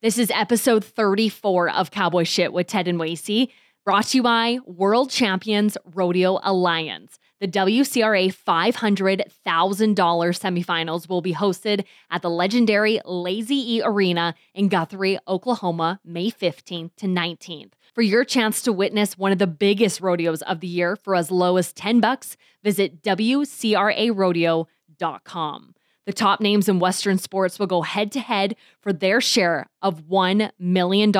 [0.00, 3.50] This is episode 34 of Cowboy Shit with Ted and Wacey,
[3.84, 7.18] brought to you by World Champions Rodeo Alliance.
[7.40, 15.18] The WCRA $500,000 semifinals will be hosted at the legendary Lazy E Arena in Guthrie,
[15.26, 17.72] Oklahoma, May 15th to 19th.
[17.92, 21.32] For your chance to witness one of the biggest rodeos of the year for as
[21.32, 25.74] low as 10 bucks, visit WCRArodeo.com.
[26.08, 30.04] The top names in Western sports will go head to head for their share of
[30.08, 31.12] $1 million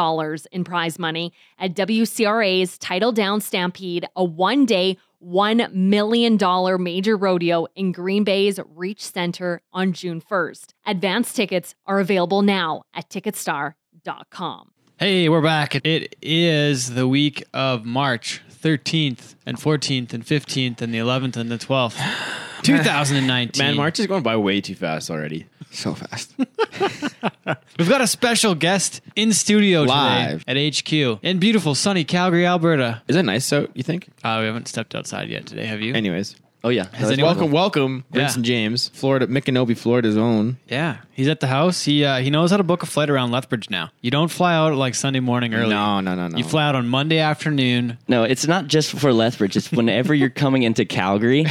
[0.51, 6.39] in prize money at WCRA's Titletown Stampede, a one day, $1 million
[6.83, 10.69] major rodeo in Green Bay's Resch Center on June 1st.
[10.87, 14.71] Advance tickets are available now at Ticketstar.com.
[14.99, 15.75] Hey, we're back.
[15.85, 21.51] It is the week of March 13th and 14th and 15th and the 11th and
[21.51, 22.01] the 12th,
[22.63, 23.65] 2019.
[23.65, 25.47] Man, March is going by way too fast already.
[25.71, 26.33] So fast.
[27.79, 30.45] We've got a special guest in studio Live.
[30.47, 33.03] today at HQ in beautiful sunny Calgary, Alberta.
[33.07, 34.09] Is that nice out, you think?
[34.25, 35.95] Uh, we haven't stepped outside yet today, have you?
[35.95, 36.37] Anyways.
[36.69, 36.87] Oh yeah.
[36.93, 38.27] Has anyone- welcome, welcome, Yeah.
[38.27, 40.59] Brinson James, Florida, Micanopy, Florida's own.
[40.69, 41.83] yeah, he's at the house.
[41.87, 43.91] He uh, he knows how to book a flight around Lethbridge now.
[44.03, 45.71] You don't fly out like Sunday morning early.
[45.71, 46.37] No, no, no, no.
[46.37, 47.97] You fly out on Monday afternoon.
[48.07, 49.57] No, it's not just for Lethbridge.
[49.57, 51.47] It's whenever you're coming into Calgary,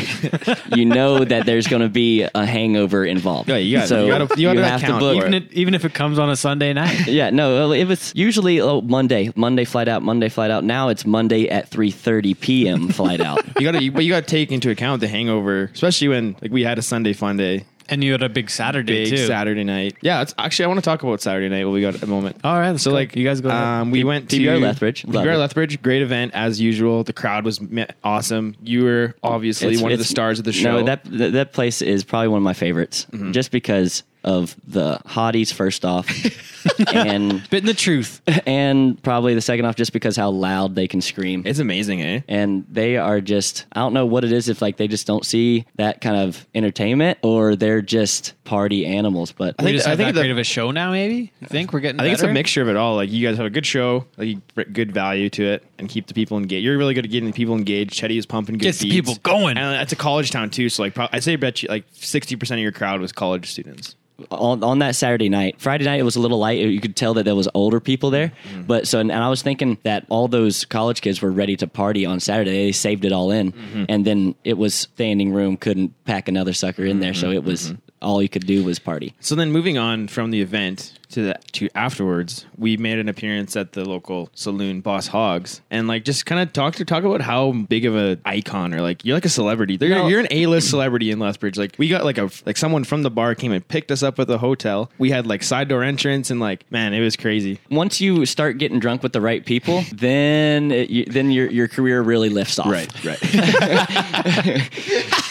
[0.76, 3.50] you know that there's going to be a hangover involved.
[3.50, 5.14] Yeah, you gotta- so you gotta- you gotta have to account book.
[5.22, 7.08] for Even, it, even if it comes on a Sunday night.
[7.18, 10.64] Yeah, no, it was usually oh, Monday, Monday flight out, Monday flight out.
[10.64, 12.90] Now it's Monday at 3:30 p.m.
[12.90, 13.40] flight out.
[13.58, 16.64] You gotta, you, but you gotta take into account the hangover, especially when like we
[16.64, 19.26] had a Sunday fun day, and you had a big Saturday big too.
[19.28, 19.96] Saturday night.
[20.02, 21.64] Yeah, it's actually I want to talk about Saturday night.
[21.66, 22.38] When we got a moment.
[22.44, 23.50] All right, So like you guys go.
[23.50, 23.62] ahead.
[23.62, 25.06] Um, we went to PBR Lethbridge.
[25.06, 25.38] Love PBR it.
[25.38, 27.04] Lethbridge, great event as usual.
[27.04, 27.60] The crowd was
[28.04, 28.56] awesome.
[28.62, 30.78] You were obviously It's- one of the stars of the show.
[30.78, 30.86] Mm-hmm.
[30.86, 35.00] No, that that, that place is probably one of my favorites, just because of the
[35.06, 36.08] hotties first off,
[36.94, 38.22] and Bit in the truth.
[38.46, 41.44] and probably the second off just because how loud they can scream.
[41.46, 42.22] it's amazing, eh?
[42.28, 45.26] and they are just I don't know what it is if like they just don't
[45.26, 49.32] see that kind of entertainment or they're just party animals.
[49.32, 50.92] But we think- just I have think that the- great of a show now.
[50.92, 52.00] Maybe you think we're getting.
[52.00, 52.34] I think it's a better?
[52.34, 52.96] mixture of it all.
[52.96, 55.88] Like you guys have a good show, like you bring good value to it, and
[55.90, 56.64] keep the people engaged.
[56.66, 57.92] You're really good at getting the people engaged.
[57.94, 58.96] Chetty is pumping good Gets the beats.
[59.10, 59.58] people going.
[59.58, 60.70] and it's a college town too.
[60.70, 63.50] So like, pro- I'd say bet you like sixty percent of your crowd was college
[63.52, 63.96] students.
[64.32, 66.60] on, on that Saturday night, Friday night it was a little light.
[66.60, 68.30] You could tell that there was older people there.
[68.50, 68.64] Mm-hmm.
[68.64, 72.04] But so and I was thinking that all those college kids were ready to party
[72.06, 72.66] on Saturday.
[72.66, 73.84] They saved it all in, Mm-hmm.
[73.90, 77.22] and then it was standing room couldn't pack another sucker in there, Mm-hmm.
[77.22, 79.14] so it was all you could do was party.
[79.20, 83.56] So then, moving on from the event to the to afterwards, we made an appearance
[83.56, 87.22] at the local saloon, Boss Hogs, and like just kind of talk to talk about
[87.22, 89.78] how big of a icon or like you're like a celebrity.
[89.80, 90.08] You're, No.
[90.08, 91.58] you're an A list celebrity in Lethbridge.
[91.58, 94.20] Like we got like a like someone from the bar came and picked us up
[94.20, 94.92] at the hotel.
[94.98, 97.60] We had like side door entrance and like man, it was crazy.
[97.72, 101.68] Once you start getting drunk with the right people, then it, you, then your your
[101.70, 102.68] career really lifts off.
[102.68, 102.92] right.
[103.06, 103.18] Right.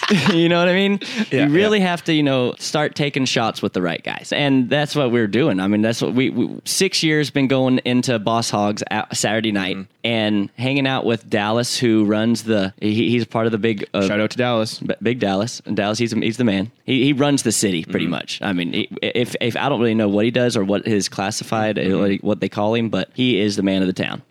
[0.33, 1.01] you know what I mean?
[1.31, 4.69] Yeah, you really have to, you know, start taking shots with the right guys, and
[4.69, 5.61] that's what we're doing.
[5.61, 9.53] I mean, that's what we, we six years been going into Boss Hogs at Saturday
[9.53, 9.91] night Mm-hmm.
[10.05, 12.73] and hanging out with Dallas, who runs the.
[12.81, 13.89] He, he's part of the big.
[13.95, 14.81] Uh, Shout out to Dallas.
[15.03, 16.71] Big Dallas, and Dallas, he's he's the man.
[16.85, 17.91] He he runs the city Mm-hmm.
[17.91, 18.41] pretty much.
[18.43, 21.77] I mean, if if I don't really know what he does or what his classified
[21.77, 21.99] Mm-hmm.
[22.01, 24.23] what, what they call him, but he is the man of the town.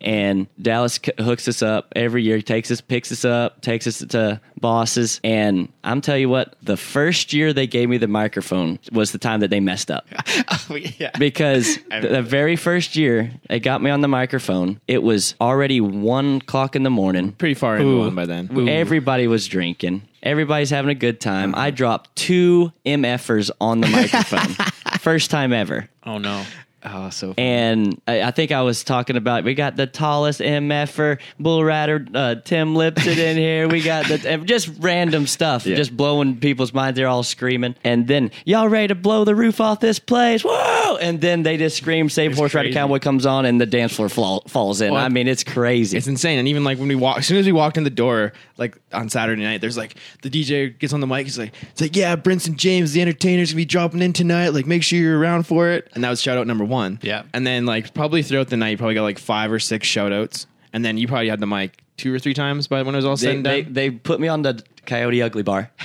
[0.00, 2.36] And Dallas hooks us up every year.
[2.36, 5.20] He takes us, picks us up, takes us to bosses.
[5.24, 9.18] And I'm tell you what, the first year they gave me the microphone was the
[9.18, 10.06] time that they messed up
[10.98, 11.10] yeah.
[11.18, 15.80] because the, the very first year they got me on the microphone, it was already
[15.80, 17.32] one o'clock in the morning.
[17.32, 18.68] Pretty far into one by then.
[18.68, 20.02] Everybody was drinking.
[20.22, 21.54] Everybody's having a good time.
[21.54, 24.54] I dropped two MFers on the microphone.
[24.98, 25.88] First time ever.
[26.04, 26.44] Oh no.
[26.86, 31.18] Oh, so And I, I think I was talking about we got the tallest MFer,
[31.40, 33.68] Bull Rider, uh, Tim Lipsett in here.
[33.68, 35.76] We got the just random stuff, Yeah.
[35.76, 36.98] just blowing people's minds.
[36.98, 37.74] They're all screaming.
[37.84, 40.42] And then y'all ready to blow the roof off this place?
[40.44, 40.83] Whoa!
[40.96, 42.08] And then they just scream.
[42.08, 42.72] Save Horse Rider.
[42.72, 44.92] Cowboy comes on, and the dance floor fall, falls in.
[44.92, 45.96] Well, I mean, it's crazy.
[45.96, 46.38] It's insane.
[46.38, 48.78] And even like when we walk, as soon as we walked in the door, like
[48.92, 51.26] on Saturday night, there's like the DJ gets on the mic.
[51.26, 54.50] He's like, it's like, yeah, Brinson James, the entertainer's gonna be dropping in tonight.
[54.50, 55.88] Like, make sure you're around for it.
[55.94, 56.98] And that was shout out number one.
[57.02, 57.24] Yeah.
[57.32, 60.12] And then like probably throughout the night, you probably got like five or six shout
[60.12, 60.46] outs.
[60.72, 63.04] And then you probably had the mic two or three times by when it was
[63.04, 63.72] all said they, and done.
[63.74, 65.70] they put me on the Coyote Ugly Bar.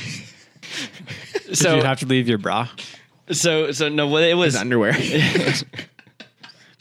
[1.49, 2.67] Did so you have to leave your bra?
[3.31, 4.93] So so no, it was underwear.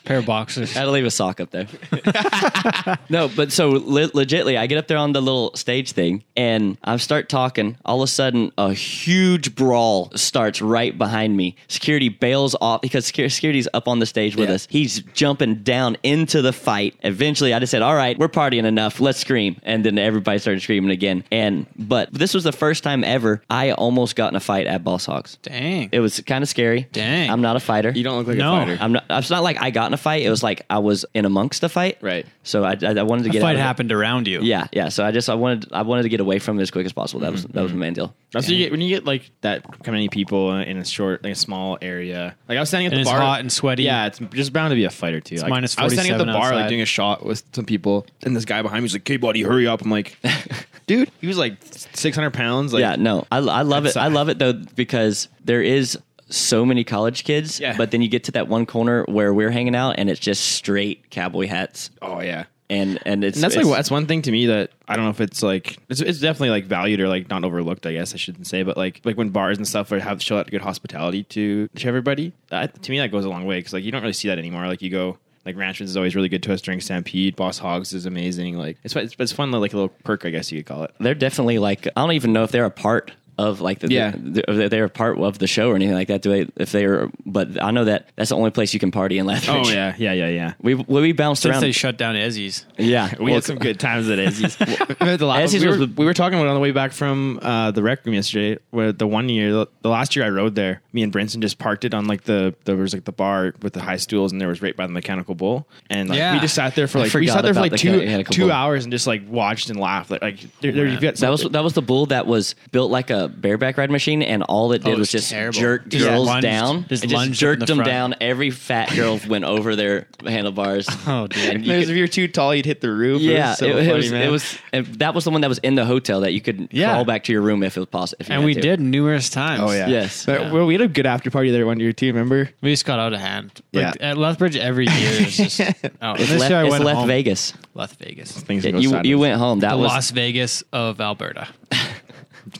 [0.08, 0.75] Pair of boxers.
[0.75, 1.66] I had to leave a sock up there.
[3.08, 6.76] no, but so le- legitly, I get up there on the little stage thing and
[6.82, 7.76] I start talking.
[7.84, 11.56] All of a sudden, a huge brawl starts right behind me.
[11.69, 14.55] Security bails off because secu- security's up on the stage with Yeah.
[14.56, 14.66] us.
[14.70, 16.94] He's jumping down into the fight.
[17.02, 19.00] Eventually, I just said, "All right, we're partying enough.
[19.00, 21.25] Let's scream." And then everybody started screaming again.
[21.31, 24.82] And but this was the first time ever I almost got in a fight at
[24.84, 25.37] Boss Hogs.
[25.43, 25.90] Dang.
[25.93, 26.88] It was kind of scary.
[26.93, 27.31] Dang.
[27.31, 27.90] I'm not a fighter.
[27.94, 28.55] You don't look like No.
[28.56, 28.78] a fighter.
[28.81, 29.05] I'm not.
[29.10, 30.22] It's not like I got in a fight.
[30.22, 31.98] It was like I was in amongst a fight.
[32.00, 32.24] Right.
[32.42, 33.62] So I, I, I wanted to the get fight out of it.
[33.62, 34.40] happened around you.
[34.40, 34.88] Yeah, yeah.
[34.88, 36.92] So I just I wanted I wanted to get away from it as quick as
[36.94, 37.20] possible.
[37.20, 37.62] That was that Mm-hmm.
[37.62, 38.14] was my main deal.
[38.32, 41.22] That's what you get when you get like that kind many people in a short,
[41.24, 42.34] like a small area.
[42.48, 43.82] Like I was standing at And the it's bar, hot and sweaty.
[43.84, 45.36] Yeah, it's just bound to be a fight or two.
[45.36, 47.64] Like, minus I was standing at the 47 bar, like doing a shot with some
[47.66, 50.18] people, and this guy behind me was like, "Okay, buddy, hurry up!" I'm like,
[50.86, 51.56] "Dude, he was like
[51.94, 53.94] 600 pounds." Like, yeah, no, I, I love it.
[53.94, 55.98] That's- I love it though because there is
[56.30, 57.58] so many college kids.
[57.60, 57.76] Yeah.
[57.76, 60.44] But then you get to that one corner where we're hanging out, and it's just
[60.52, 62.44] straight cowboy hats, Oh yeah.
[62.70, 65.10] and and it's And that's like that's one thing to me that I don't know
[65.10, 67.86] if it's like it's, it's definitely like valued or like not overlooked.
[67.86, 70.50] I guess I shouldn't say, but like like when bars and stuff have show out
[70.50, 72.32] good hospitality to to everybody.
[72.48, 74.38] That, to me, that goes a long way because like you don't really see that
[74.38, 74.66] anymore.
[74.66, 77.34] Like you go like Ranchman's is always really good to us during Stampede.
[77.34, 78.58] Boss Hogs is amazing.
[78.58, 80.94] Like it's it's, it's fun like a little perk, I guess you could call it.
[81.00, 84.11] they're definitely like I don't even know if they're a part of like the Yeah.
[84.11, 86.23] the, the- they're a part of the show or anything like that.
[86.23, 86.50] Do they?
[86.56, 89.69] If they're, but I know that that's the only place you can party in Lethbridge.
[89.69, 90.52] Oh yeah, yeah, yeah, yeah.
[90.61, 91.62] We we, we bounced Since around.
[91.62, 92.67] they shut down Ezzy's.
[92.76, 94.56] yeah, We well, had some good times at Ezzy's.
[95.19, 97.38] the last, Ezzy's we, were, the- we were talking about on the way back from
[97.43, 98.61] uh, the rec room yesterday.
[98.70, 101.58] Where the one year, the, the last year I rode there, me and Brinson just
[101.58, 104.41] parked it on like the there was like the bar with the high stools, and
[104.41, 106.34] there was right by the mechanical bull, and like, Yeah.
[106.34, 108.43] we just sat there for I like we sat there for like the two two
[108.43, 108.52] bull.
[108.52, 110.11] hours and just like watched and laughed.
[110.11, 112.91] Like, like there, there, you've got That was that was the bull that was built
[112.91, 115.58] like a bareback ride machine, and all it did Oh, it was was just terrible.
[115.58, 116.86] jerk Just girls lunged- down.
[116.88, 117.90] just It lunged up in jerked the them front.
[117.90, 118.14] down.
[118.20, 120.88] Every fat girl went over their handlebars.
[121.06, 121.42] Oh, dude.
[121.54, 123.22] And you There's- if you're too tall, you'd hit the roof.
[123.22, 124.12] yeah, it was, so it, it was.
[124.12, 124.22] man.
[124.22, 124.58] It was.
[124.72, 126.90] and that was the one that was in the hotel that you could Yeah.
[126.92, 128.16] crawl back to your room if it was possible.
[128.20, 128.60] If you And we to.
[128.60, 129.62] did numerous times.
[129.64, 129.86] Oh yeah.
[129.88, 130.26] Yes.
[130.26, 130.52] But, Yeah.
[130.52, 132.06] Well, we had a good after party there one year too.
[132.08, 132.50] Remember?
[132.60, 133.52] We just got out of hand.
[133.72, 134.10] Like, Yeah.
[134.10, 135.60] At Lethbridge every year is just.
[136.02, 137.08] Oh, It's this left, year I it's went left home.
[137.08, 137.52] Vegas.
[137.74, 138.32] Leth Vegas.
[138.32, 139.08] Things go you sideways.
[139.08, 139.60] you went home.
[139.60, 141.48] That was Las Vegas of Alberta.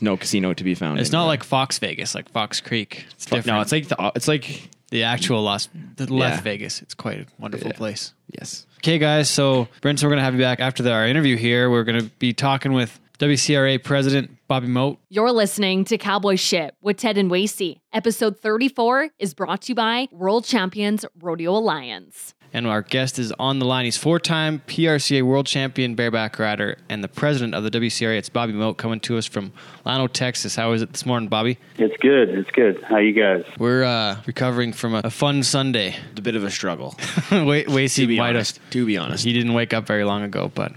[0.01, 0.99] No casino to be found.
[0.99, 1.23] It's anymore.
[1.25, 3.05] not like Fox Vegas, like Fox Creek.
[3.13, 3.57] It's Fuck, different.
[3.57, 3.61] no.
[3.61, 6.41] It's like the, it's like the actual Las the Leth Yeah.
[6.41, 6.81] Vegas.
[6.81, 7.77] It's quite a wonderful Yeah.
[7.77, 8.13] place.
[8.39, 8.65] yes.
[8.79, 9.29] Okay, guys.
[9.29, 11.69] So, Brinson, we're going to have you back after the, our interview here.
[11.69, 14.97] We're going to be talking with WCRA President Bobby Mote.
[15.09, 17.81] You're listening to Cowboy Shit with Ted and Wacey.
[17.91, 22.33] Episode 34 is brought to you by World Champions Rodeo Alliance.
[22.51, 23.85] And our guest is on the line.
[23.85, 28.17] He's four time PRCA world champion bareback rider and the president of the WCRA.
[28.17, 29.51] It's Bobby Mote coming to us from
[29.85, 30.55] Llano, Texas.
[30.55, 31.59] How is it this morning, Bobby?
[31.77, 32.29] It's good.
[32.29, 32.81] It's good.
[32.83, 33.43] How you guys?
[33.59, 35.95] We're uh, recovering from a, a fun Sunday.
[36.09, 36.95] It's a bit of a struggle.
[37.31, 38.57] Wait, Wacey to be might honest.
[38.57, 38.69] have.
[38.71, 39.23] To be honest.
[39.23, 40.73] He didn't wake up very long ago, but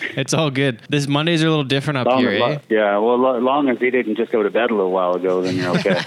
[0.16, 0.80] it's all good.
[0.88, 2.60] This Mondays are a little different up Long here, as, eh?
[2.68, 2.98] yeah.
[2.98, 5.56] Well, lo- long as he didn't just go to bed a little while ago, then
[5.56, 6.00] you're okay.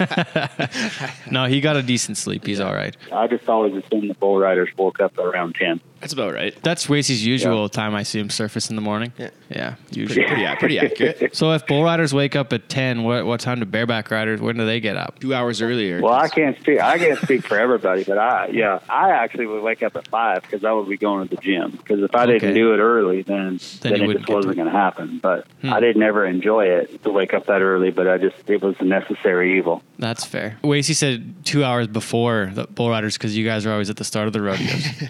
[1.30, 2.46] No, he got a decent sleep.
[2.46, 2.96] He's all right.
[3.12, 5.80] I just always assume the bull riders woke up around ten.
[6.06, 6.54] That's about right.
[6.62, 9.12] That's Wacey's usual time, I assume, surface in the morning.
[9.18, 9.30] Yeah.
[9.48, 10.26] Yeah, Pretty, usually.
[10.26, 11.36] pretty, yeah, pretty accurate.
[11.36, 14.56] So if bull riders wake up at 10, what, what time do bareback riders, when
[14.56, 15.18] do they get up?
[15.20, 16.00] Two hours earlier.
[16.00, 16.80] Well, I can't speak.
[16.80, 20.42] I can't speak for everybody, but I, yeah, I actually would wake up at five
[20.42, 21.72] because I would be going to the gym.
[21.72, 22.38] Because if I Okay.
[22.38, 25.18] didn't do it early, then Then then, it just wasn't going to happen.
[25.20, 25.72] But Hmm.
[25.72, 27.90] I didn't ever enjoy it to wake up that early.
[27.90, 29.82] But I just it was a necessary evil.
[29.98, 30.58] That's fair.
[30.62, 34.04] Wacey said two hours before the bull riders because you guys are always at the
[34.04, 34.84] start of the rodeos.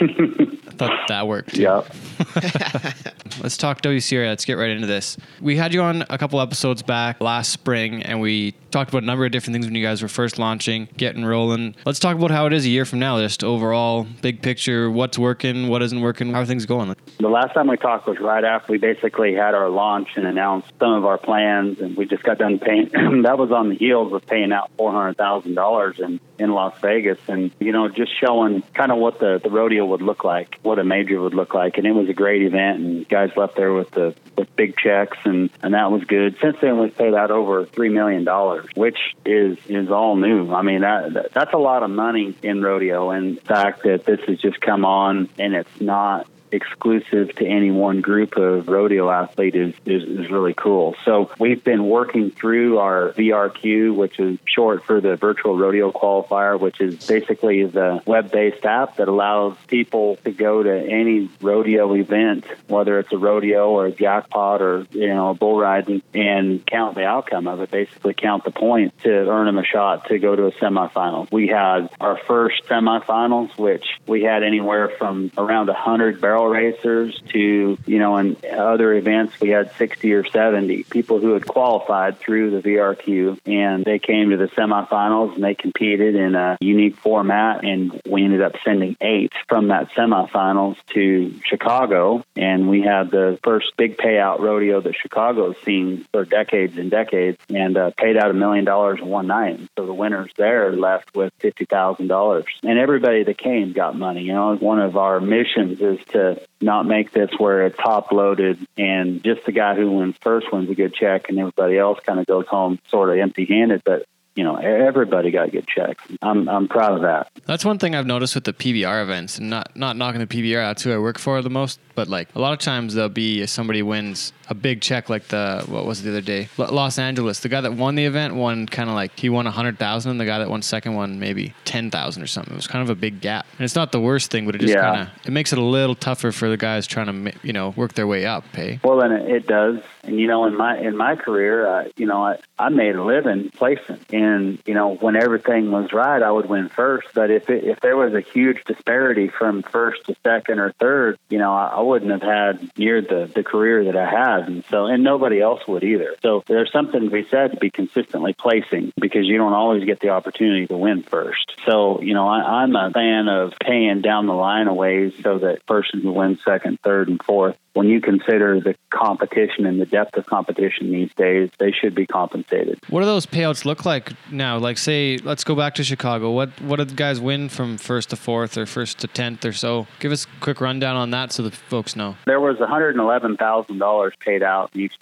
[0.00, 1.56] I thought that worked.
[1.56, 1.82] Yeah.
[3.42, 4.28] Let's talk WCRA.
[4.28, 5.16] Let's get right into this.
[5.40, 9.06] We had you on a couple episodes back last spring, and we talked about a
[9.06, 11.74] number of different things when you guys were first launching, getting rolling.
[11.84, 15.18] Let's talk about how it is a year from now, just overall, big picture, what's
[15.18, 16.94] working, what isn't working, how are things going?
[17.18, 20.70] The last time we talked was right after we basically had our launch and announced
[20.78, 22.88] some of our plans, and we just got done paying.
[23.22, 26.74] that was on the heels of paying out four hundred thousand dollars in in Las
[26.80, 30.58] Vegas, and you know, just showing kind of what the the rodeo would look like,
[30.68, 33.56] what a major would look like, and it was a great event, and guys left
[33.56, 36.36] there with the with big checks, and and that was good.
[36.42, 40.52] Since then, we've paid out over three million dollars, which is is all new.
[40.52, 44.04] I mean, that, that that's a lot of money in rodeo, and the fact that
[44.04, 49.10] this has just come on and it's not exclusive to any one group of rodeo
[49.10, 50.96] athlete is, is, is really cool.
[51.04, 56.58] So we've been working through our VRQ, which is short for the Virtual Rodeo Qualifier,
[56.58, 62.44] which is basically the web-based app that allows people to go to any rodeo event,
[62.66, 66.94] whether it's a rodeo or a jackpot or you know a bull riding, and count
[66.94, 67.70] the outcome of it.
[67.70, 71.30] Basically, count the points to earn them a shot to go to a semifinal.
[71.30, 77.78] We had our first semifinals, which we had anywhere from around 100 barrel racers to
[77.86, 82.50] you know in other events we had 60 or 70 people who had qualified through
[82.50, 87.64] the VRQ, and they came to the semifinals and they competed in a unique format,
[87.64, 93.38] and we ended up sending eight from that semifinals to Chicago, and we had the
[93.42, 98.30] first big payout rodeo that Chicago's seen for decades and decades, and uh, paid out
[98.30, 99.60] a million dollars in one night.
[99.76, 104.22] So the winners there left with fifty thousand dollars, and everybody that came got money.
[104.22, 106.27] You know, one of our missions is to
[106.60, 110.70] not make this where it's top loaded and just the guy who wins first wins
[110.70, 113.82] a good check and everybody else kind of goes home sort of empty handed.
[113.84, 116.00] But you know, everybody got good checks.
[116.22, 117.28] I'm I'm proud of that.
[117.46, 120.62] That's one thing I've noticed with the PBR events, and not not knocking the PBR.
[120.68, 121.80] That's who I work for the most.
[121.96, 125.64] But like a lot of times there'll be somebody wins a big check, like the
[125.68, 127.40] what was it the other day, Los Angeles.
[127.40, 130.12] The guy that won the event won kind of like he won a hundred thousand,
[130.12, 132.52] and the guy that won second won maybe ten thousand or something.
[132.54, 134.58] It was kind of a big gap, and it's not the worst thing, but it
[134.60, 134.80] just Yeah.
[134.80, 137.70] kind of it makes it a little tougher for the guys trying to you know
[137.76, 138.44] work their way up.
[138.54, 139.80] Hey, Well, then it, it does.
[140.04, 143.02] And you know, in my in my career, uh, you know, I, I made a
[143.04, 147.08] living placing, and you know, when everything was right, I would win first.
[147.14, 151.18] But if it, if there was a huge disparity from first to second or third,
[151.28, 154.64] you know, I, I wouldn't have had near the the career that I had, and
[154.70, 156.16] so and nobody else would either.
[156.22, 160.00] So there's something to be said to be consistently placing because you don't always get
[160.00, 161.52] the opportunity to win first.
[161.66, 165.38] So you know, I, I'm a fan of paying down the line a ways so
[165.38, 169.86] that person who wins second, third, and fourth when you consider the competition and the
[169.86, 172.76] depth of competition these days, they should be compensated.
[172.90, 174.58] what do those payouts look like now?
[174.58, 176.32] Like say, let's go back to Chicago.
[176.32, 179.52] What what did the guys win from first to fourth or first to tenth or
[179.52, 179.86] so?
[180.00, 182.16] Give us a quick rundown on that so the folks know.
[182.26, 184.98] There was $111,000 paid out in each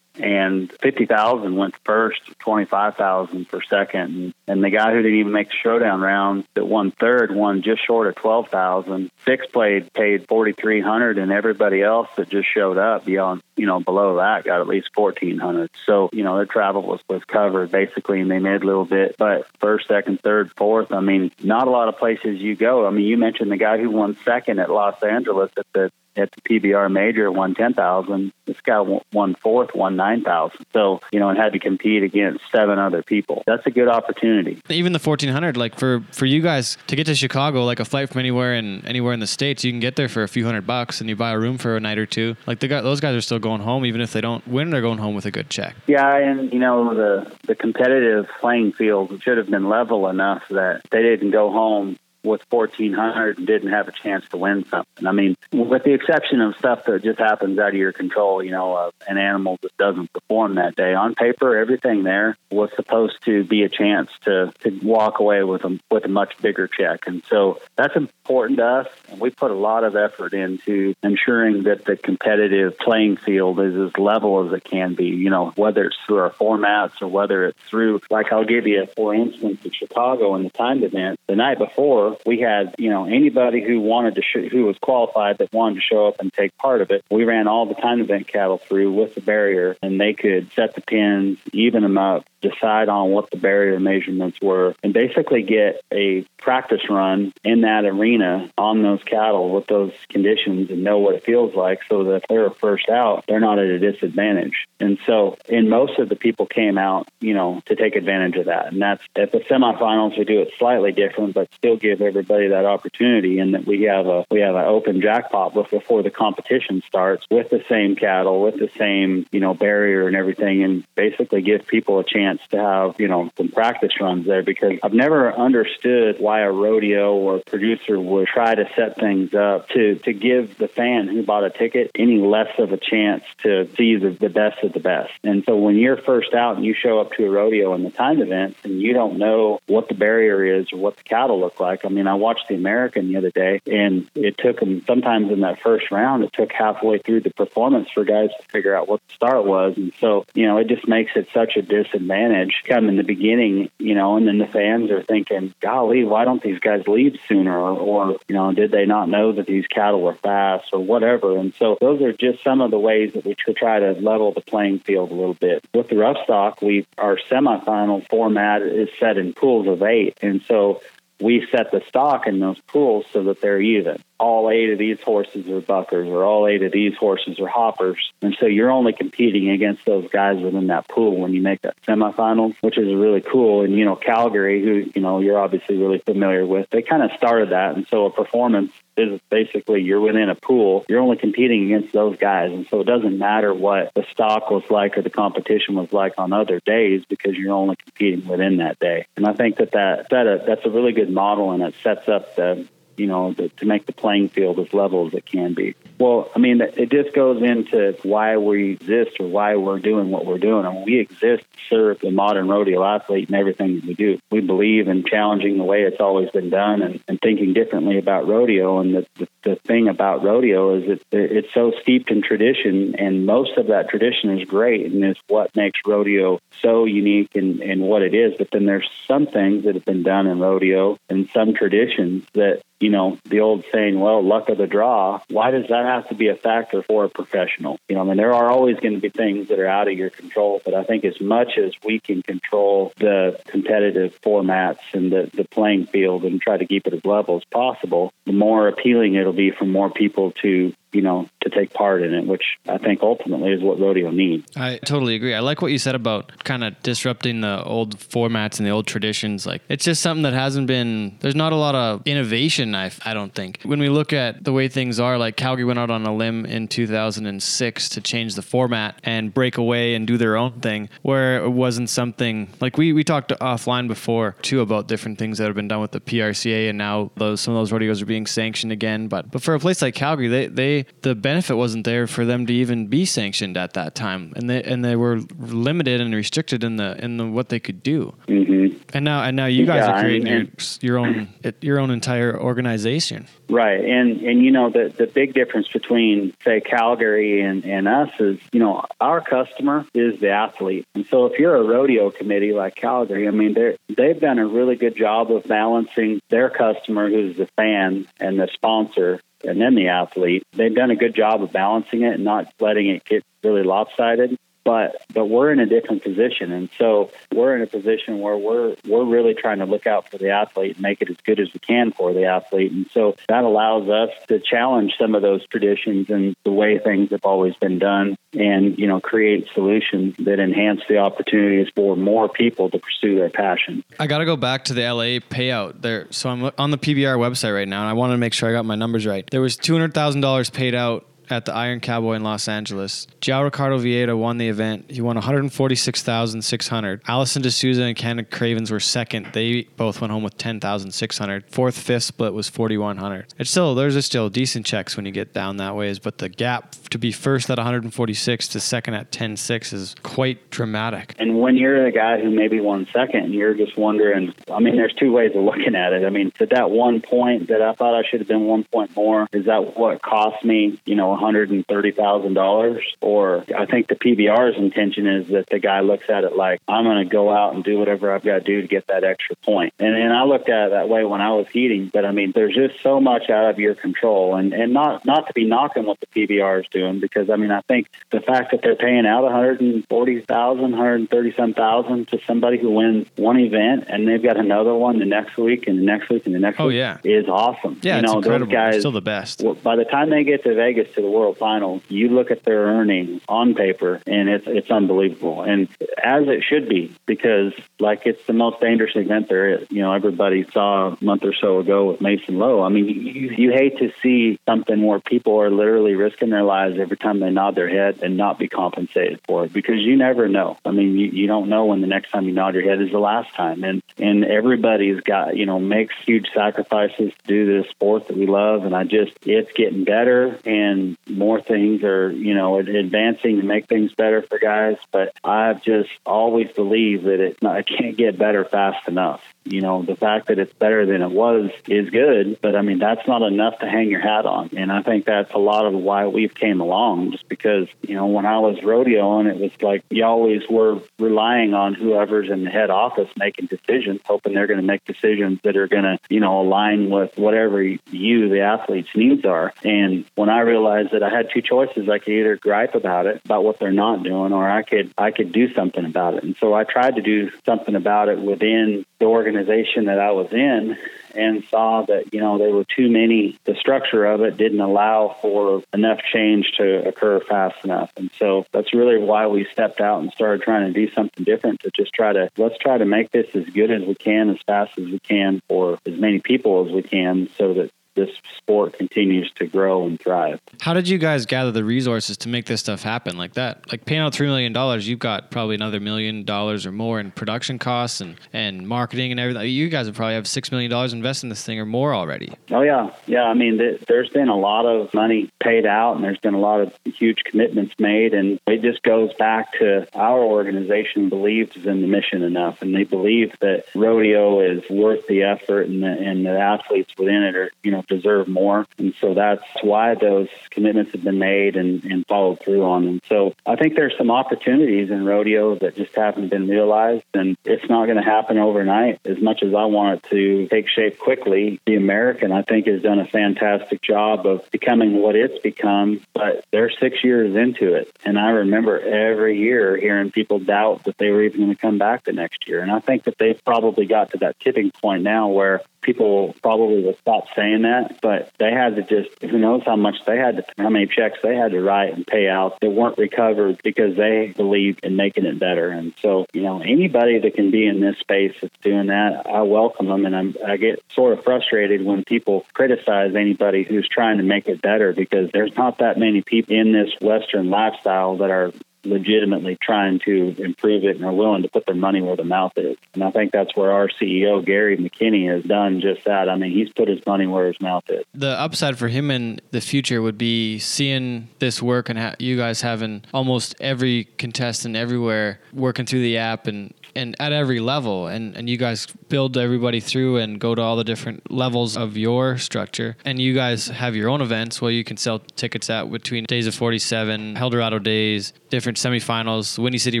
[0.18, 5.02] And fifty thousand went first, twenty five thousand for second, and, and the guy who
[5.02, 9.10] didn't even make the showdown round that won third won just short of twelve thousand.
[9.24, 13.66] Six played paid forty three hundred, and everybody else that just showed up beyond you
[13.66, 15.70] know below that got at least fourteen hundred.
[15.86, 19.14] So you know their travel was was covered basically, and they made a little bit.
[19.16, 22.84] But first, second, third, fourth, I mean, not a lot of places you go.
[22.84, 26.30] I mean, you mentioned the guy who won second at Los Angeles at the at
[26.32, 28.32] the PBR major won ten thousand.
[28.46, 30.64] This guy won- fourth, won nine thousand.
[30.72, 33.42] So you know, and had to compete against seven other people.
[33.46, 34.60] That's a good opportunity.
[34.68, 37.84] Even the fourteen hundred, like for for you guys to get to Chicago, like a
[37.84, 40.44] flight from anywhere in anywhere in the states, you can get there for a few
[40.44, 42.36] hundred bucks, and you buy a room for a night or two.
[42.46, 44.80] Like the guy, those guys are still going home, even if they don't win, they're
[44.80, 45.76] going home with a good check.
[45.86, 50.82] Yeah, and you know the the competitive playing field should have been level enough that
[50.90, 55.06] they didn't go home with 1400 and didn't have a chance to win something.
[55.06, 58.50] I mean, with the exception of stuff that just happens out of your control, you
[58.50, 60.94] know, uh, an animal that doesn't perform that day.
[60.94, 65.64] On paper, everything there was supposed to be a chance to, to walk away with
[65.64, 67.06] a, with a much bigger check.
[67.06, 68.88] And so that's important to us.
[69.08, 73.76] And we put a lot of effort into ensuring that the competitive playing field is
[73.76, 77.46] as level as it can be, you know, whether it's through our formats or whether
[77.46, 81.18] it's through, like I'll give you, a for instance, in Chicago in the timed event,
[81.26, 85.38] the night before, we had, you know, anybody who wanted to, sh- who was qualified
[85.38, 87.04] that wanted to show up and take part of it.
[87.10, 90.74] We ran all the time event cattle through with the barrier and they could set
[90.74, 95.82] the pins, even them up, decide on what the barrier measurements were, and basically get
[95.92, 101.14] a practice run in that arena on those cattle with those conditions and know what
[101.14, 104.66] it feels like so that if they're first out, they're not at a disadvantage.
[104.78, 108.46] And so, in most of the people came out, you know, to take advantage of
[108.46, 108.72] that.
[108.72, 112.64] And that's at the semifinals, we do it slightly different, but still give everybody that
[112.64, 113.38] opportunity.
[113.38, 117.50] And that we have a we have an open jackpot before the competition starts with
[117.50, 121.98] the same cattle, with the same you know barrier and everything, and basically give people
[121.98, 124.42] a chance to have you know some practice runs there.
[124.42, 129.68] Because I've never understood why a rodeo or producer would try to set things up
[129.70, 133.68] to to give the fan who bought a ticket any less of a chance to
[133.76, 135.12] see the, the best of the best.
[135.24, 137.90] And so when you're first out and you show up to a rodeo in the
[137.90, 141.60] time events and you don't know what the barrier is or what the cattle look
[141.60, 145.40] like, mean, I watched the American the other day, and it took them sometimes in
[145.40, 149.00] that first round, it took halfway through the performance for guys to figure out what
[149.06, 149.76] the start was.
[149.76, 153.70] And so, you know, it just makes it such a disadvantage come in the beginning,
[153.78, 157.56] you know, and then the fans are thinking, golly, why don't these guys leave sooner?
[157.58, 161.36] Or, or you know, did they not know that these cattle were fast or whatever?
[161.36, 164.40] And so those are just some of the ways that we try to level the
[164.40, 165.64] playing field a little bit.
[165.74, 170.18] With the rough stock, we our semifinal format is set in pools of eight.
[170.22, 170.82] And so
[171.20, 175.00] we set the stock in those pools so that they're even all eight of these
[175.00, 178.12] horses are buckers or all eight of these horses are hoppers.
[178.20, 181.74] And so you're only competing against those guys within that pool when you make that
[181.88, 183.64] semifinals, which is really cool.
[183.64, 187.10] And, you know, Calgary, who, you know, you're obviously really familiar with, they kind of
[187.16, 187.76] started that.
[187.76, 192.18] And so a performance is basically you're within a pool, you're only competing against those
[192.18, 192.52] guys.
[192.52, 196.14] And so it doesn't matter what the stock was like or the competition was like
[196.18, 199.06] on other days because you're only competing within that day.
[199.16, 202.36] And I think that, that, that that's a really good model and it sets up
[202.36, 202.68] the
[203.00, 205.74] you know, the, to make the playing field as level as it can be.
[205.98, 210.26] Well, I mean, it just goes into why we exist or why we're doing what
[210.26, 210.66] we're doing.
[210.66, 214.18] I mean, we exist to serve the modern rodeo athlete and everything that we do.
[214.30, 218.28] We believe in challenging the way it's always been done and, and thinking differently about
[218.28, 218.80] rodeo.
[218.80, 223.24] And the, the, the thing about rodeo is that it's so steeped in tradition, and
[223.24, 227.80] most of that tradition is great and is what makes rodeo so unique and, in
[227.80, 228.34] what it is.
[228.36, 232.62] But then there's some things that have been done in rodeo and some traditions that
[232.80, 236.14] you know, the old saying, well, luck of the draw, why does that have to
[236.14, 237.78] be a factor for a professional?
[237.88, 239.96] You know, I mean, there are always going to be things that are out of
[239.96, 245.12] your control, but I think as much as we can control the competitive formats and
[245.12, 248.66] the, the playing field and try to keep it as level as possible, the more
[248.68, 252.42] appealing it'll be for more people to you know, to take part in it, which
[252.68, 254.50] I think ultimately is what rodeo needs.
[254.56, 255.34] I totally agree.
[255.34, 258.86] I like what you said about kind of disrupting the old formats and the old
[258.86, 259.46] traditions.
[259.46, 263.14] Like, it's just something that hasn't been, there's not a lot of innovation, I, I
[263.14, 263.60] don't think.
[263.62, 266.44] When we look at the way things are, like Calgary went out on a limb
[266.44, 271.44] in 2006 to change the format and break away and do their own thing, where
[271.44, 275.54] it wasn't something like we, we talked offline before too about different things that have
[275.54, 278.72] been done with the PRCA and now those, some of those rodeos are being sanctioned
[278.72, 279.08] again.
[279.08, 282.46] But, but for a place like Calgary, they, they, the benefit wasn't there for them
[282.46, 286.64] to even be sanctioned at that time, and they and they were limited and restricted
[286.64, 288.14] in the in the what they could do.
[288.28, 288.78] Mm-hmm.
[288.92, 290.46] And now and now you guys yeah, are creating your,
[290.80, 291.28] your own
[291.60, 293.26] your own entire organization.
[293.48, 298.10] Right, and and you know the the big difference between say Calgary and and us
[298.18, 302.52] is you know our customer is the athlete, and so if you're a rodeo committee
[302.52, 307.08] like Calgary, I mean they they've done a really good job of balancing their customer
[307.08, 310.42] who's the fan and the sponsor and then the athlete.
[310.52, 314.36] They've done a good job of balancing it and not letting it get really lopsided
[314.64, 316.52] but but we're in a different position.
[316.52, 320.18] And so we're in a position where we're we're really trying to look out for
[320.18, 322.72] the athlete and make it as good as we can for the athlete.
[322.72, 327.10] And so that allows us to challenge some of those traditions and the way things
[327.10, 332.28] have always been done and you know create solutions that enhance the opportunities for more
[332.28, 333.82] people to pursue their passion.
[333.98, 336.06] I got to go back to the la payout there.
[336.10, 338.52] So i'm on the pbr website right now and i wanted to make sure i
[338.52, 339.28] got my numbers right.
[339.30, 343.06] There was $200000 paid out at the Iron Cowboy in Los Angeles.
[343.20, 344.90] João Ricardo Vieira won the event.
[344.90, 347.04] He won 146,600.
[347.04, 349.28] Alisson De Souza and Ken Cravens were second.
[349.32, 351.44] They both went home with 10,600.
[351.50, 353.34] Fourth, fifth split was 4,100.
[353.38, 356.74] It's still there's still decent checks when you get down that ways, but the gap
[356.90, 361.14] to be first at 146 to second at 10.6 is quite dramatic.
[361.18, 364.34] And when you're the guy who maybe won second, you're just wondering.
[364.50, 366.04] I mean, there's two ways of looking at it.
[366.04, 368.94] I mean, at that one point that I thought I should have been one point
[368.96, 370.80] more, is that what cost me?
[370.84, 372.80] You know, $130,000.
[373.00, 376.84] Or I think the PBR's intention is that the guy looks at it like, I'm
[376.84, 379.36] going to go out and do whatever I've got to do to get that extra
[379.36, 379.74] point.
[379.78, 381.90] And, and I looked at it that way when I was heating.
[381.92, 384.36] But I mean, there's just so much out of your control.
[384.36, 387.50] And, and not, not to be knocking what the PBR is doing, because I mean,
[387.50, 392.70] I think the fact that they're paying out 140,000, 130 some thousand to somebody who
[392.70, 396.26] wins one event and they've got another one the next week and the next week
[396.26, 396.98] and the next oh, week yeah.
[397.04, 397.78] is awesome.
[397.82, 399.44] Yeah, you know, those guys still the best.
[399.62, 402.60] By the time they get to Vegas to the World Finals, you look at their
[402.60, 405.68] earnings on paper, and it's it's unbelievable, and
[406.02, 409.66] as it should be, because like it's the most dangerous event there is.
[409.70, 412.62] You know, everybody saw a month or so ago with Mason Lowe.
[412.62, 416.78] I mean, you, you hate to see something where people are literally risking their lives
[416.78, 420.28] every time they nod their head and not be compensated for it, because you never
[420.28, 420.58] know.
[420.64, 422.90] I mean, you, you don't know when the next time you nod your head is
[422.90, 427.70] the last time, and and everybody's got you know makes huge sacrifices to do this
[427.70, 432.34] sport that we love, and I just it's getting better and more things are, you
[432.34, 434.76] know, advancing to make things better for guys.
[434.90, 439.22] But I've just always believed that it can't get better fast enough.
[439.44, 442.78] You know, the fact that it's better than it was is good, but I mean,
[442.78, 444.50] that's not enough to hang your hat on.
[444.56, 448.06] And I think that's a lot of why we've came along just because, you know,
[448.06, 452.50] when I was rodeoing, it was like you always were relying on whoever's in the
[452.50, 456.20] head office making decisions, hoping they're going to make decisions that are going to, you
[456.20, 459.52] know, align with whatever you, the athlete's needs are.
[459.64, 463.22] And when I realized that I had two choices, I could either gripe about it,
[463.24, 466.24] about what they're not doing, or I could, I could do something about it.
[466.24, 470.32] And so I tried to do something about it within the organization that I was
[470.32, 470.76] in
[471.14, 475.16] and saw that you know there were too many the structure of it didn't allow
[475.20, 477.90] for enough change to occur fast enough.
[477.96, 481.60] And so that's really why we stepped out and started trying to do something different
[481.60, 484.38] to just try to let's try to make this as good as we can as
[484.46, 488.74] fast as we can for as many people as we can so that this sport
[488.74, 490.40] continues to grow and thrive.
[490.60, 493.70] How did you guys gather the resources to make this stuff happen like that?
[493.70, 497.10] Like paying out three million dollars, you've got probably another million dollars or more in
[497.10, 499.48] production costs and, and marketing and everything.
[499.50, 502.32] You guys would probably have six million dollars invested in this thing or more already.
[502.50, 503.24] Oh yeah, yeah.
[503.24, 506.40] I mean, th- there's been a lot of money paid out, and there's been a
[506.40, 511.82] lot of huge commitments made, and it just goes back to our organization believes in
[511.82, 516.24] the mission enough, and they believe that rodeo is worth the effort, and the, and
[516.24, 518.66] the athletes within it are you know deserve more.
[518.78, 522.86] And so that's why those commitments have been made and, and followed through on.
[522.86, 527.04] And so I think there's some opportunities in rodeo that just haven't been realized.
[527.12, 530.68] And it's not going to happen overnight as much as I want it to take
[530.68, 531.60] shape quickly.
[531.66, 536.44] The American, I think, has done a fantastic job of becoming what it's become, but
[536.52, 537.94] they're six years into it.
[538.04, 541.78] And I remember every year hearing people doubt that they were even going to come
[541.78, 542.60] back the next year.
[542.60, 546.82] And I think that they've probably got to that tipping point now where people probably
[546.84, 547.69] will stop saying that,
[548.02, 551.18] but they had to just, who knows how much they had to, how many checks
[551.22, 555.26] they had to write and pay out that weren't recovered because they believed in making
[555.26, 555.70] it better.
[555.70, 559.42] And so, you know, anybody that can be in this space that's doing that, I
[559.42, 560.06] welcome them.
[560.06, 564.48] And I'm, I get sort of frustrated when people criticize anybody who's trying to make
[564.48, 568.52] it better because there's not that many people in this Western lifestyle that are
[568.84, 572.52] legitimately trying to improve it and are willing to put their money where their mouth
[572.56, 572.76] is.
[572.94, 576.28] And I think that's where our CEO, Gary McKinney, has done just that.
[576.28, 578.04] I mean, he's put his money where his mouth is.
[578.14, 582.36] The upside for him in the future would be seeing this work and ha- you
[582.36, 588.06] guys having almost every contestant everywhere working through the app and and at every level
[588.06, 591.96] and and you guys build everybody through and go to all the different levels of
[591.96, 592.96] your structure.
[593.04, 594.60] And you guys have your own events.
[594.60, 599.78] Where you can sell tickets at between days of 47 eldorado days different semifinals windy
[599.78, 600.00] city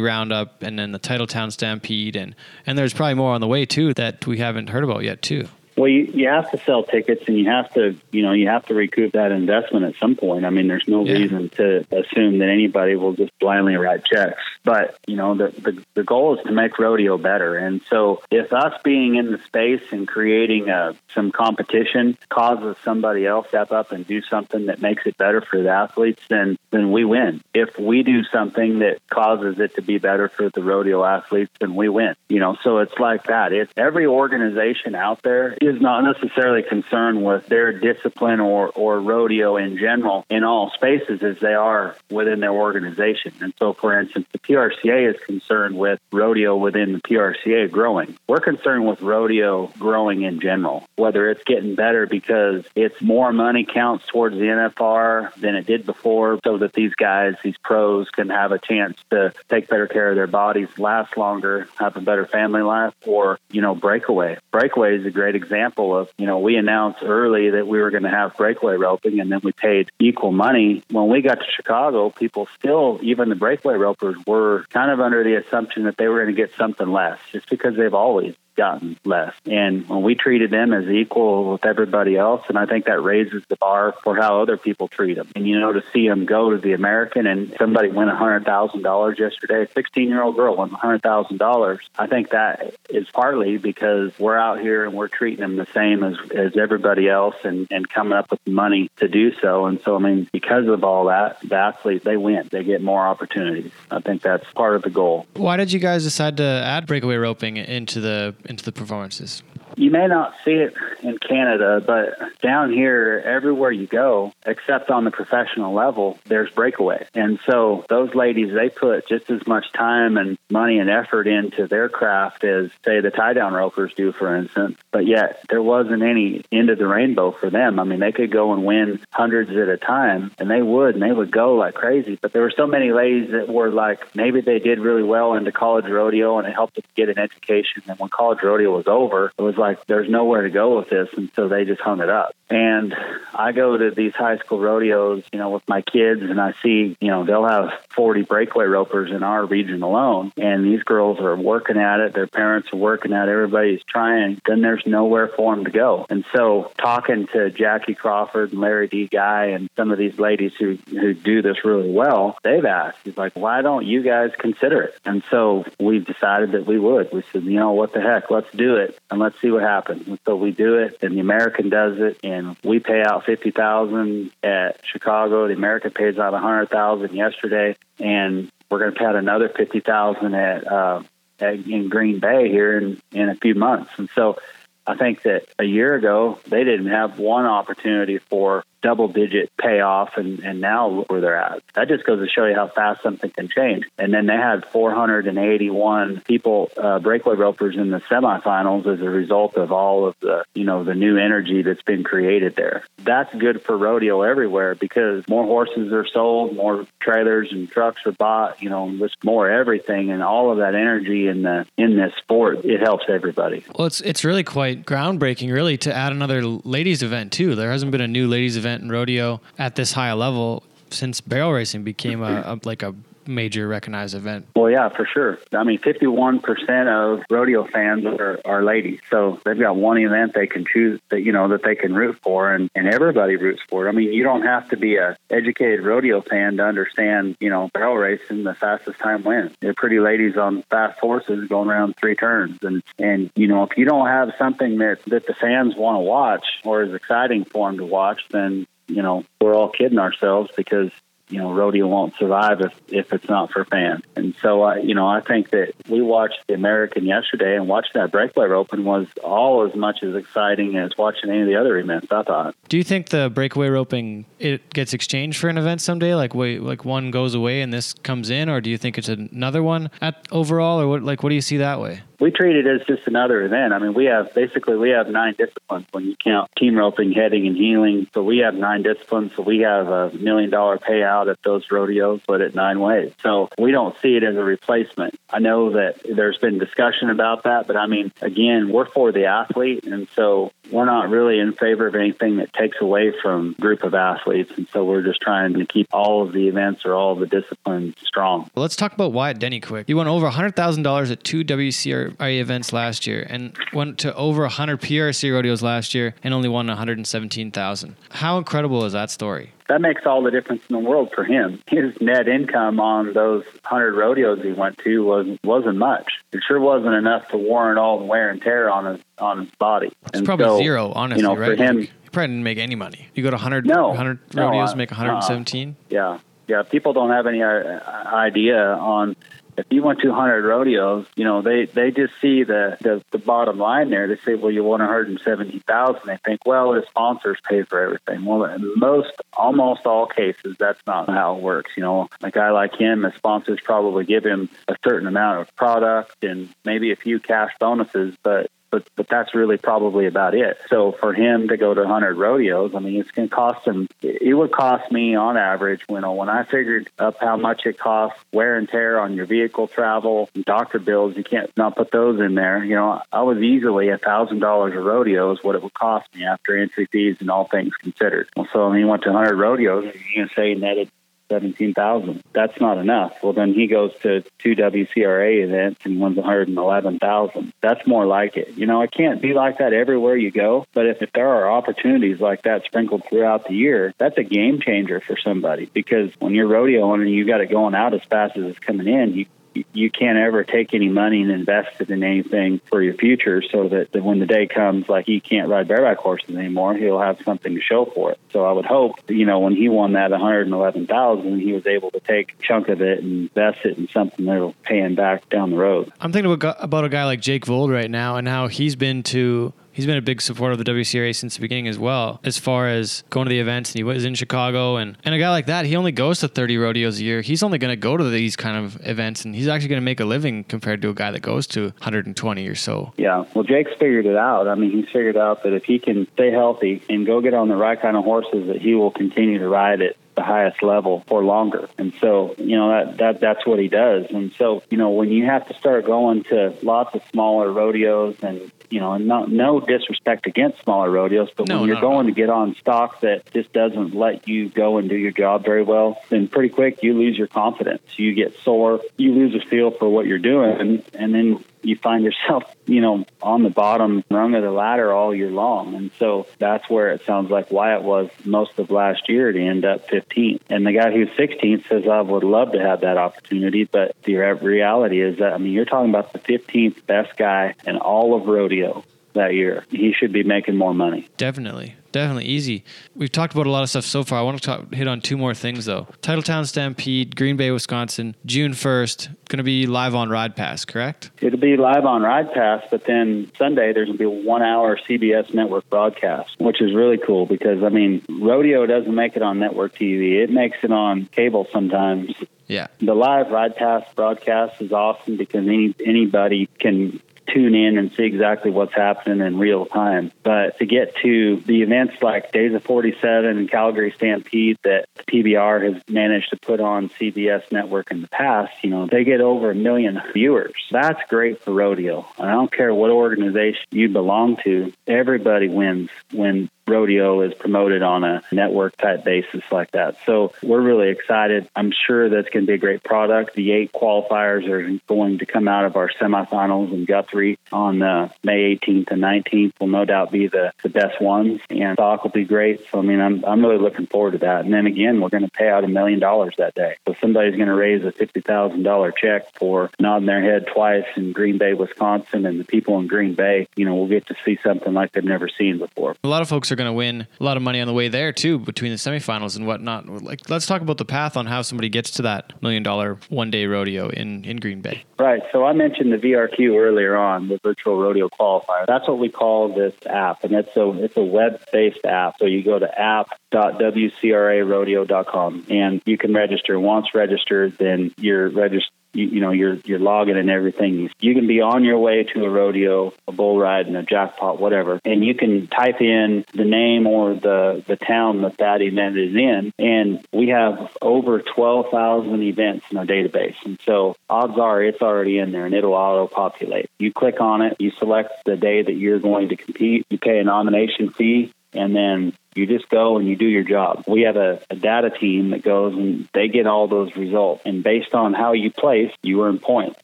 [0.00, 2.16] roundup and then the titletown stampede.
[2.16, 2.34] And
[2.66, 5.48] and there's probably more on the way too that we haven't heard about yet too
[5.80, 8.66] well, you, you have to sell tickets and you have to, you know, you have
[8.66, 10.44] to recoup that investment at some point.
[10.44, 11.14] I mean, there's no Yeah.
[11.14, 14.42] reason to assume that anybody will just blindly write checks.
[14.62, 17.56] But, you know, the, the, the goal is to make rodeo better.
[17.56, 23.24] And so if us being in the space and creating uh, some competition causes somebody
[23.26, 26.58] else to step up and do something that makes it better for the athletes, then,
[26.72, 27.40] then we win.
[27.54, 31.74] If we do something that causes it to be better for the rodeo athletes, then
[31.74, 32.14] we win.
[32.28, 33.54] You know, so it's like that.
[33.54, 39.56] It's every organization out there is not necessarily concerned with their discipline or, or rodeo
[39.56, 43.32] in general in all spaces as they are within their organization.
[43.40, 48.16] And so, for instance, the PRCA is concerned with rodeo within the PRCA growing.
[48.28, 53.64] We're concerned with rodeo growing in general, whether it's getting better because it's more money
[53.64, 58.28] counts towards the NFR than it did before, so that these guys, these pros, can
[58.28, 62.26] have a chance to take better care of their bodies, last longer, have a better
[62.26, 64.36] family life, or, you know, breakaway.
[64.50, 68.02] Breakaway is a great example of, you know, we announced early that we were going
[68.02, 70.82] to have breakaway roping and then we paid equal money.
[70.90, 75.22] When we got to Chicago, people still, even the breakaway ropers, were kind of under
[75.24, 78.96] the assumption that they were going to get something less just because they've always gotten
[79.04, 79.34] less.
[79.46, 83.42] And when we treated them as equal with everybody else, and I think that raises
[83.48, 85.28] the bar for how other people treat them.
[85.34, 88.44] And you know, to see them go to the American and somebody win a hundred
[88.44, 91.80] thousand dollars yesterday, a sixteen year old girl won a hundred thousand dollars.
[91.98, 96.02] I think that is partly because we're out here and we're treating them the same
[96.04, 99.66] as as everybody else, and and coming up with money to do so.
[99.66, 103.06] And so, I mean, because of all that, the athletes they win, they get more
[103.06, 103.72] opportunities.
[103.90, 105.26] I think that's part of the goal.
[105.34, 109.42] why did you guys decide to add breakaway roping into the into the performances
[109.76, 115.04] You may not see it in Canada, but down here, everywhere you go, except on
[115.04, 117.06] the professional level, there's breakaway.
[117.14, 121.66] And so those ladies, they put just as much time and money and effort into
[121.66, 124.78] their craft as, say, the tie down ropers do, for instance.
[124.90, 127.78] But yet, there wasn't any end of the rainbow for them.
[127.78, 131.02] I mean, they could go and win hundreds at a time, and they would, and
[131.02, 132.18] they would go like crazy.
[132.20, 135.52] But there were so many ladies that were like, maybe they did really well into
[135.52, 137.82] college rodeo and it helped them get an education.
[137.86, 141.08] And when college rodeo was over, it was like, there's nowhere to go with this.
[141.16, 142.34] And so they just hung it up.
[142.50, 142.94] And
[143.32, 146.96] I go to these high school rodeos, you know, with my kids, and I see,
[147.00, 150.32] you know, they'll have 40 breakaway ropers in our region alone.
[150.36, 152.12] And these girls are working at it.
[152.12, 153.32] Their parents are working at it.
[153.32, 154.40] Everybody's trying.
[154.44, 156.06] Then there's nowhere for them to go.
[156.10, 160.52] And so talking to Jackie Crawford and Lari Dee Guy and some of these ladies
[160.58, 164.82] who, who do this really well, they've asked, he's like, why don't you guys consider
[164.82, 164.94] it?
[165.04, 167.12] And so we've decided that we would.
[167.12, 170.18] We said, you know, what the heck, let's do it and let's see what happens.
[170.26, 174.32] So we do it, and the American does it, and we pay out fifty thousand
[174.42, 175.46] at Chicago.
[175.46, 179.48] The American pays out a hundred thousand yesterday, and we're going to pay out another
[179.48, 181.02] fifty thousand at, uh,
[181.38, 183.92] at in Green Bay here in in a few months.
[183.96, 184.38] And so
[184.86, 190.16] I think that a year ago they didn't have one opportunity for double digit payoff
[190.16, 191.62] and, and now where they're at.
[191.74, 193.84] That just goes to show you how fast something can change.
[193.98, 199.56] And then they had 481 people, uh, breakaway ropers in the semifinals as a result
[199.56, 202.84] of all of the, you know, the new energy that's been created there.
[202.98, 208.12] That's good for rodeo everywhere because more horses are sold, more trailers and trucks are
[208.12, 212.12] bought, you know, just more everything and all of that energy in the, in this
[212.18, 213.64] sport, it helps everybody.
[213.76, 217.54] Well, it's, it's really quite groundbreaking really to add another ladies event too.
[217.54, 221.20] There hasn't been a new ladies event event in rodeo at this high level since
[221.20, 222.94] barrel racing became a, a like a
[223.26, 224.46] major recognized event.
[224.56, 225.38] Well, yeah, for sure.
[225.52, 229.00] I mean, 51% of rodeo fans are, are ladies.
[229.10, 232.18] So they've got one event they can choose that, you know, that they can root
[232.22, 233.88] for and, and everybody roots for.
[233.88, 237.70] I mean, you don't have to be a educated rodeo fan to understand, you know,
[237.72, 239.52] barrel racing, the fastest time wins.
[239.60, 242.58] They're pretty ladies on fast horses going around three turns.
[242.62, 246.00] And, and, you know, if you don't have something that, that the fans want to
[246.00, 250.50] watch or is exciting for them to watch, then you know, we're all kidding ourselves
[250.56, 250.90] because
[251.30, 254.02] you know, rodeo won't survive if, if it's not for fans.
[254.16, 257.92] And so, I, you know, I think that we watched the American yesterday and watching
[257.94, 261.78] that breakaway open was all as much as exciting as watching any of the other
[261.78, 262.54] events, I thought.
[262.68, 266.14] Do you think the breakaway roping, it gets exchanged for an event someday?
[266.14, 269.08] Like, wait, like one goes away and this comes in, or do you think it's
[269.08, 272.02] another one at overall, or what, like, what do you see that way?
[272.20, 273.72] we treat it as just another event.
[273.72, 277.46] I mean, we have basically we have nine disciplines when you count team roping, heading,
[277.46, 278.06] and heeling.
[278.12, 279.32] So we have nine disciplines.
[279.34, 283.12] So we have a million dollar payout at those rodeos, but at nine ways.
[283.22, 285.18] So we don't see it as a replacement.
[285.28, 289.26] I know that there's been discussion about that, but I mean, again, we're for the
[289.26, 293.82] athlete, and so we're not really in favor of anything that takes away from group
[293.82, 294.52] of athletes.
[294.56, 297.26] And so we're just trying to keep all of the events or all of the
[297.26, 298.50] disciplines strong.
[298.54, 299.88] Well, let's talk about Wyatt Denny quick.
[299.88, 304.80] You won over $100,000 at two WCRA events last year and went to over 100
[304.80, 307.96] PRC rodeos last year and only won 117,000.
[308.10, 309.52] How incredible is that story?
[309.70, 311.62] That makes all the difference in the world for him.
[311.68, 316.10] His net income on those hundred rodeos he went to was wasn't much.
[316.32, 319.50] It sure wasn't enough to warrant all the wear and tear on his on his
[319.60, 319.92] body.
[320.06, 321.56] It's and probably so, zero, honestly, you know, right?
[321.56, 323.06] For him, you probably didn't make any money.
[323.14, 325.68] You go to 100, no, 100 no, rodeos, uh, make 117.
[325.68, 326.62] Uh, yeah, yeah.
[326.62, 327.80] People don't have any uh,
[328.12, 329.14] idea on
[329.56, 333.18] if you went to 100 rodeos, you know, they, they just see the, the, the
[333.18, 334.08] bottom line there.
[334.08, 336.00] They say, well, you won 170,000.
[336.04, 338.24] They think, well, the sponsors pay for everything.
[338.24, 341.72] Well, in most, almost all cases, that's not how it works.
[341.76, 345.54] You know, a guy like him, the sponsors probably give him a certain amount of
[345.56, 350.58] product and maybe a few cash bonuses, but but but that's really probably about it.
[350.68, 353.88] So for him to go to 100 rodeos, I mean, it's going to cost him.
[354.02, 358.18] It would cost me on average, know, when I figured up how much it costs,
[358.32, 362.34] wear and tear on your vehicle travel, doctor bills, you can't not put those in
[362.34, 362.64] there.
[362.64, 366.14] You know, I was easily a thousand dollars a rodeo is what it would cost
[366.14, 368.28] me after entry fees and all things considered.
[368.52, 369.84] So I mean, he went to 100 rodeos.
[369.84, 370.90] You can say netted
[371.30, 372.22] seventeen thousand.
[372.34, 373.16] That's not enough.
[373.22, 377.54] Well, then he goes to two WCRA events and wins one hundred and eleven thousand.
[377.62, 378.58] That's more like it.
[378.58, 380.66] You know, it can't be like that everywhere you go.
[380.74, 384.60] But if, if there are opportunities like that sprinkled throughout the year, that's a game
[384.60, 385.70] changer for somebody.
[385.72, 388.88] Because when you're rodeoing and you got it going out as fast as it's coming
[388.88, 389.26] in, you
[389.72, 393.68] you can't ever take any money and invest it in anything for your future so
[393.68, 397.18] that, that when the day comes like he can't ride bareback horses anymore he'll have
[397.24, 398.18] something to show for it.
[398.32, 402.00] So i would hope you know when he won that 111000 he was able to
[402.00, 405.50] take a chunk of it and invest it in something that'll pay him back down
[405.50, 405.92] the road.
[406.00, 409.52] I'm thinking about a guy like jake vold right now and how he's been to
[409.72, 412.20] he's been a big supporter of the WCRA since the beginning as well.
[412.24, 415.18] As far as going to the events, and he was in Chicago, and and a
[415.18, 417.20] guy like that, he only goes to 30 rodeos a year.
[417.20, 419.84] He's only going to go to these kind of events, and he's actually going to
[419.84, 422.92] make a living compared to a guy that goes to 120 or so.
[422.96, 424.48] Yeah, well, Jake's figured it out.
[424.48, 427.48] I mean, he's figured out that if he can stay healthy and go get on
[427.48, 431.04] the right kind of horses, that he will continue to ride it the highest level
[431.06, 431.68] for longer.
[431.78, 434.06] And so, you know, that, that that's what he does.
[434.10, 438.16] And so, you know, when you have to start going to lots of smaller rodeos
[438.22, 441.82] and you know, and no, no disrespect against smaller rodeos, but No, when you're no,
[441.82, 445.44] going to get on stock that just doesn't let you go and do your job
[445.44, 447.82] very well, then pretty quick you lose your confidence.
[447.96, 451.76] You get sore, you lose a feel for what you're doing, and, and then you
[451.76, 455.74] find yourself, you know, on the bottom rung of the ladder all year long.
[455.74, 459.64] And so that's where it sounds like Wyatt was most of last year to end
[459.64, 460.40] up 15th.
[460.48, 463.64] And the guy who's 16th says, I would love to have that opportunity.
[463.64, 467.76] But the reality is that, I mean, you're talking about the 15th best guy in
[467.76, 469.64] all of rodeo that year.
[469.70, 471.08] He should be making more money.
[471.16, 471.74] Definitely.
[471.92, 472.64] Definitely easy.
[472.94, 474.20] We've talked about a lot of stuff so far.
[474.20, 475.88] I want to talk, hit on two more things though.
[476.02, 481.10] Titletown Stampede, Green Bay, Wisconsin, June 1st, going to be live on Ride Pass, correct?
[481.20, 484.42] It'll be live on Ride Pass, but then Sunday there's going to be a one
[484.42, 489.22] hour CBS network broadcast, which is really cool because, I mean, rodeo doesn't make it
[489.22, 490.22] on network TV.
[490.22, 492.14] It makes it on cable sometimes.
[492.46, 492.66] Yeah.
[492.80, 497.00] The live Ride Pass broadcast is awesome because any anybody can
[497.32, 500.12] tune in and see exactly what's happening in real time.
[500.22, 505.74] But to get to the events like Days of 47 and Calgary Stampede that PBR
[505.74, 509.50] has managed to put on CBS network in the past, you know, they get over
[509.50, 510.54] a million viewers.
[510.70, 512.06] That's great for rodeo.
[512.18, 518.04] I don't care what organization you belong to, everybody wins when rodeo is promoted on
[518.04, 519.96] a network type basis like that.
[520.06, 521.48] So we're really excited.
[521.54, 523.34] I'm sure that's going to be a great product.
[523.34, 528.08] The eight qualifiers are going to come out of our semifinals in Guthrie on uh,
[528.22, 532.10] May 18th and 19th will no doubt be the, the best ones and stock will
[532.10, 532.64] be great.
[532.70, 534.44] So I mean I'm I'm really looking forward to that.
[534.44, 536.76] And then again we're going to pay out a million dollars that day.
[536.86, 540.84] So somebody's going to raise a fifty thousand dollar check for nodding their head twice
[540.96, 544.14] in Green Bay, Wisconsin and the people in Green Bay, you know, will get to
[544.24, 545.96] see something like they've never seen before.
[546.04, 547.88] A lot of folks are going to win a lot of money on the way
[547.88, 549.88] there too, between the semifinals and whatnot.
[550.02, 553.30] Like, let's talk about the path on how somebody gets to that million dollar one
[553.30, 554.84] day rodeo in, in Green Bay.
[554.98, 555.22] Right.
[555.32, 558.66] So I mentioned the VRQ earlier on, the virtual rodeo qualifier.
[558.66, 562.16] That's what we call this app, and it's a it's a web based app.
[562.18, 566.60] So you go to app.wcrarodeo.com and you can register.
[566.60, 568.74] Once registered, then you're registered.
[568.92, 570.90] You, you know you're you're logging and everything.
[571.00, 574.40] You can be on your way to a rodeo, a bull ride, and a jackpot,
[574.40, 578.98] whatever, and you can type in the name or the the town that that event
[578.98, 584.38] is in, and we have over twelve thousand events in our database, and so odds
[584.38, 586.68] are it's already in there, and it'll auto populate.
[586.78, 590.18] You click on it, you select the day that you're going to compete, you pay
[590.18, 593.84] a nomination fee, and then you just go and you do your job.
[593.86, 597.42] We have a, a, data team that goes and they get all those results.
[597.44, 599.80] And based on how you place, you earn points.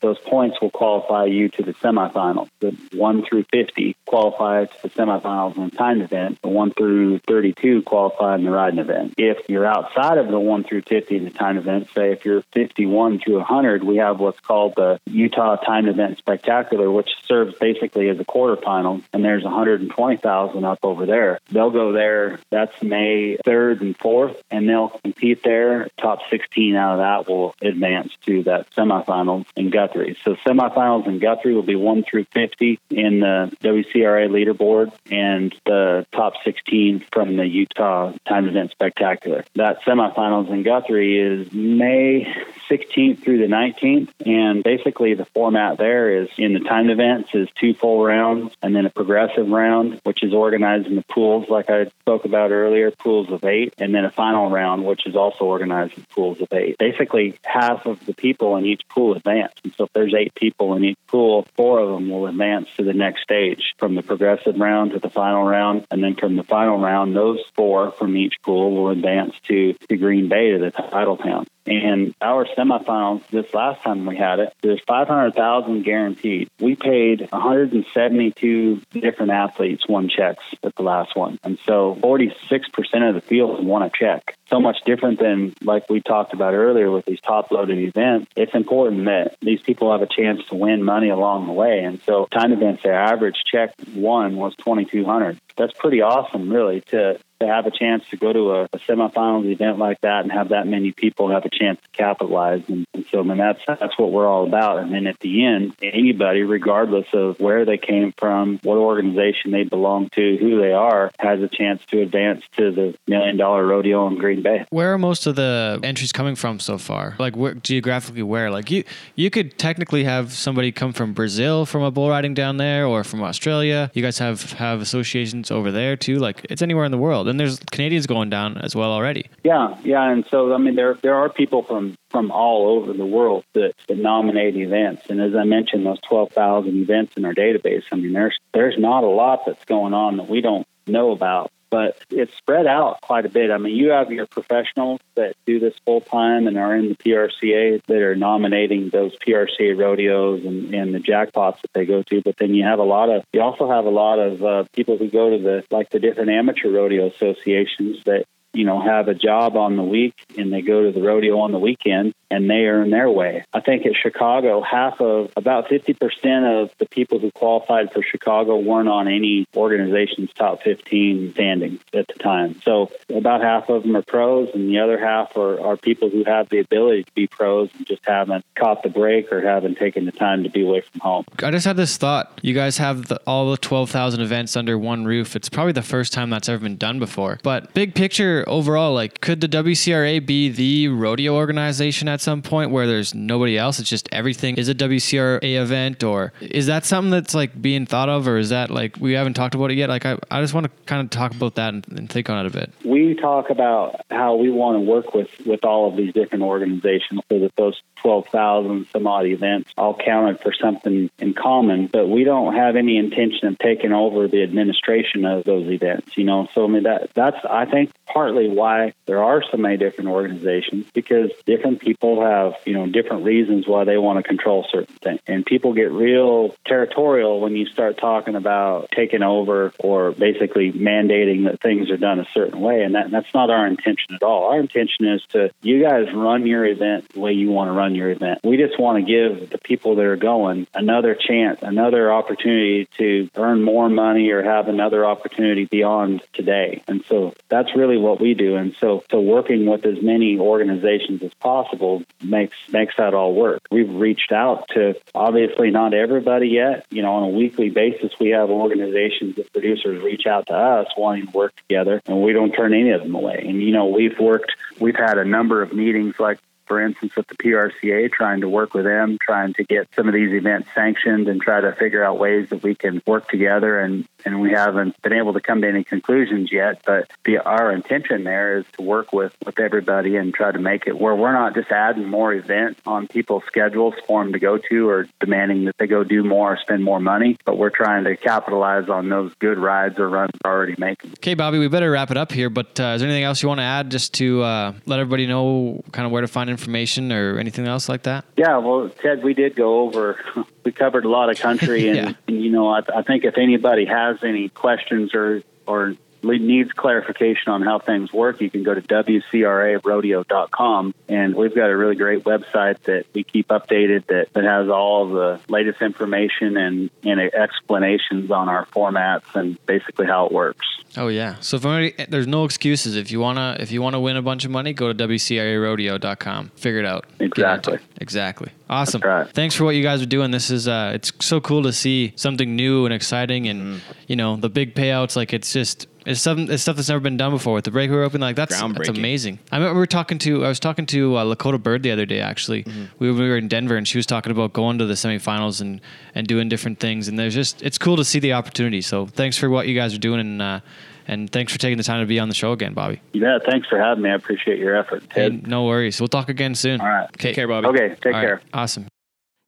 [0.00, 2.48] Those points will qualify you to the semifinals.
[2.60, 6.40] The 1 through 50 qualify to the semifinals in the timed event.
[6.42, 9.14] The 1 through 32 qualify in the riding event.
[9.16, 12.42] If you're outside of the 1 through 50 in the timed event, say if you're
[12.52, 18.08] 51 through 100, we have what's called the Utah Timed Event Spectacular, which serves basically
[18.08, 19.02] as a quarterfinal.
[19.12, 21.40] And there's 120,000 up over there.
[21.50, 25.88] They'll go there that's May 3rd and 4th, and they'll compete there.
[26.00, 30.16] Top 16 out of that will advance to that semifinals in Guthrie.
[30.24, 36.06] So semifinals in Guthrie will be 1 through 50 in the WCRA leaderboard, and the
[36.12, 39.44] top 16 from the Utah Time Event Spectacular.
[39.54, 42.32] That semifinals in Guthrie is May
[42.70, 47.48] 16th through the 19th, and basically the format there is in the timed events is
[47.58, 51.70] two full rounds and then a progressive round, which is organized in the pools like
[51.70, 55.44] I spoke about earlier, pools of eight, and then a final round, which is also
[55.44, 56.76] organized in pools of eight.
[56.78, 59.54] Basically, half of the people in each pool advance.
[59.64, 62.84] And so if there's eight people in each pool, four of them will advance to
[62.84, 65.86] the next stage from the progressive round to the final round.
[65.90, 69.96] And then from the final round, those four from each pool will advance to, to
[69.96, 71.46] Green Bay to the Titletown.
[71.66, 76.48] And our semifinals this last time we had it, there's 500,000 guaranteed.
[76.60, 81.38] We paid 172 different athletes won checks at the last one.
[81.42, 84.36] And so 46% of the field won a check.
[84.48, 88.30] So much different than like we talked about earlier with these top loaded events.
[88.36, 91.82] It's important that these people have a chance to win money along the way.
[91.82, 95.38] And so time events, their average check one was 2,200.
[95.56, 99.50] That's pretty awesome, really, to to have a chance to go to a, a semifinals
[99.50, 102.62] event like that and have that many people have a chance to capitalize.
[102.68, 104.78] And, and so, I mean, that's that's what we're all about.
[104.78, 109.64] And then at the end, anybody, regardless of where they came from, what organization they
[109.64, 114.06] belong to, who they are, has a chance to advance to the million dollar rodeo
[114.08, 114.64] in Green Bay.
[114.70, 117.16] Where are most of the entries coming from so far?
[117.18, 118.50] Like where, geographically, where?
[118.50, 122.56] Like you, you could technically have somebody come from Brazil from a bull riding down
[122.56, 123.90] there, or from Australia.
[123.94, 126.16] You guys have have associations over there too.
[126.18, 129.26] Like it's anywhere in the world, and there's Canadians going down as well already.
[129.44, 133.06] Yeah, yeah, and so I mean, there there are people from from all over the
[133.06, 137.34] world that, that nominate events, and as I mentioned, those twelve thousand events in our
[137.34, 137.84] database.
[137.92, 141.50] I mean, there's there's not a lot that's going on that we don't know about
[141.70, 143.50] but it's spread out quite a bit.
[143.50, 146.94] I mean, you have your professionals that do this full time and are in the
[146.94, 152.22] PRCA that are nominating those PRCA rodeos and, and the jackpots that they go to.
[152.22, 154.96] But then you have a lot of, you also have a lot of uh, people
[154.96, 158.26] who go to the, like the different amateur rodeo associations that
[158.56, 161.52] you know, have a job on the week and they go to the rodeo on
[161.52, 163.44] the weekend and they earn their way.
[163.52, 168.56] I think at Chicago, half of about 50% of the people who qualified for Chicago
[168.56, 172.60] weren't on any organization's top 15 standings at the time.
[172.62, 176.24] So about half of them are pros and the other half are, are people who
[176.24, 180.04] have the ability to be pros and just haven't caught the break or haven't taken
[180.04, 181.24] the time to be away from home.
[181.42, 182.38] I just had this thought.
[182.42, 185.36] You guys have the, all the 12,000 events under one roof.
[185.36, 187.38] It's probably the first time that's ever been done before.
[187.42, 192.70] But big picture, overall, like, could the WCRA be the rodeo organization at some point
[192.70, 193.78] where there's nobody else?
[193.78, 198.08] It's just everything is a WCRA event, or is that something that's like being thought
[198.08, 199.90] of, or is that like we haven't talked about it yet?
[199.90, 202.46] Like, I, I just want to kind of talk about that and, and think on
[202.46, 202.72] it a bit.
[202.86, 207.20] We talk about how we want to work with with all of these different organizations
[207.28, 212.22] so that those 12,000 some odd events all counted for something in common, but we
[212.22, 216.46] don't have any intention of taking over the administration of those events, you know.
[216.54, 220.86] So I mean that that's I think partly why there are so many different organizations
[220.94, 225.20] because different people have, you know, different reasons why they want to control certain things.
[225.26, 231.46] And people get real territorial when you start talking about taking over or basically mandating
[231.46, 234.50] that things are done a certain way and that that's not our intention at all.
[234.52, 237.95] Our intention is to you guys run your event the way you want to run
[237.96, 238.40] your event.
[238.44, 243.28] We just want to give the people that are going another chance, another opportunity to
[243.36, 246.82] earn more money or have another opportunity beyond today.
[246.86, 248.56] And so that's really what we do.
[248.56, 253.62] And so, so working with as many organizations as possible makes makes that all work.
[253.70, 256.86] We've reached out to obviously not everybody yet.
[256.90, 260.86] You know, on a weekly basis, we have organizations that producers reach out to us
[260.96, 263.44] wanting to work together, and we don't turn any of them away.
[263.46, 267.26] And you know, we've worked, we've had a number of meetings like for instance, with
[267.28, 271.28] the PRCA, trying to work with them, trying to get some of these events sanctioned
[271.28, 273.80] and try to figure out ways that we can work together.
[273.80, 277.70] And, and we haven't been able to come to any conclusions yet, but the, our
[277.72, 281.32] intention there is to work with, with everybody and try to make it where we're
[281.32, 285.64] not just adding more events on people's schedules for them to go to or demanding
[285.66, 289.08] that they go do more or spend more money, but we're trying to capitalize on
[289.08, 291.10] those good rides or runs already making.
[291.12, 293.48] Okay, Bobby, we better wrap it up here, but uh, is there anything else you
[293.48, 297.12] want to add just to uh, let everybody know kind of where to find information
[297.12, 298.24] or anything else like that?
[298.36, 300.18] Yeah, well, Ted, we did go over,
[300.64, 302.12] we covered a lot of country, and, Yeah.
[302.26, 305.94] and you know, I, I think if anybody has any questions or or
[306.38, 310.94] needs clarification on how things work, you can go to WCRArodeo.com.
[311.08, 315.08] And we've got a really great website that we keep updated that, that has all
[315.08, 320.66] the latest information and, and explanations on our formats and basically how it works.
[320.96, 321.36] Oh yeah.
[321.40, 322.96] So if anybody, there's no excuses.
[322.96, 326.52] If you wanna if you wanna win a bunch of money, go to WCRArodeo.com.
[326.56, 327.04] Figure it out.
[327.20, 327.74] Exactly.
[327.74, 327.80] it.
[328.00, 328.50] Exactly.
[328.68, 329.02] Awesome.
[329.02, 329.28] right.
[329.28, 330.30] Thanks for what you guys are doing.
[330.30, 334.36] This is uh it's so cool to see something new and exciting and you know,
[334.36, 337.54] the big payouts like it's just it's something it's stuff that's never been done before
[337.54, 339.38] with the breakaway open like that's that's amazing.
[339.50, 342.06] I remember we were talking to I was talking to uh, Lakota Bird the other
[342.06, 342.64] day actually.
[342.98, 345.80] We, we were in Denver and she was talking about going to the semifinals and
[346.14, 348.80] and doing different things and there's just it's cool to see the opportunity.
[348.80, 350.60] So thanks for what you guys are doing and uh
[351.08, 353.00] and thanks for taking the time to be on the show again, Bobby.
[353.12, 354.10] Yeah, thanks for having me.
[354.10, 355.32] I appreciate your effort, Ted.
[355.32, 356.00] Hey, no worries.
[356.00, 356.80] We'll talk again soon.
[356.80, 357.04] All right.
[357.04, 357.28] Okay.
[357.28, 357.68] Take care, Bobby.
[357.68, 358.20] Okay, take All right.
[358.22, 358.42] care.
[358.52, 358.88] Awesome.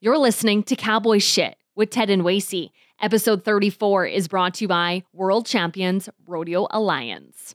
[0.00, 2.70] You're listening to Cowboy Shit with Ted and Wacey.
[3.01, 7.55] Episode 34 is brought to you by World Champions Rodeo Alliance.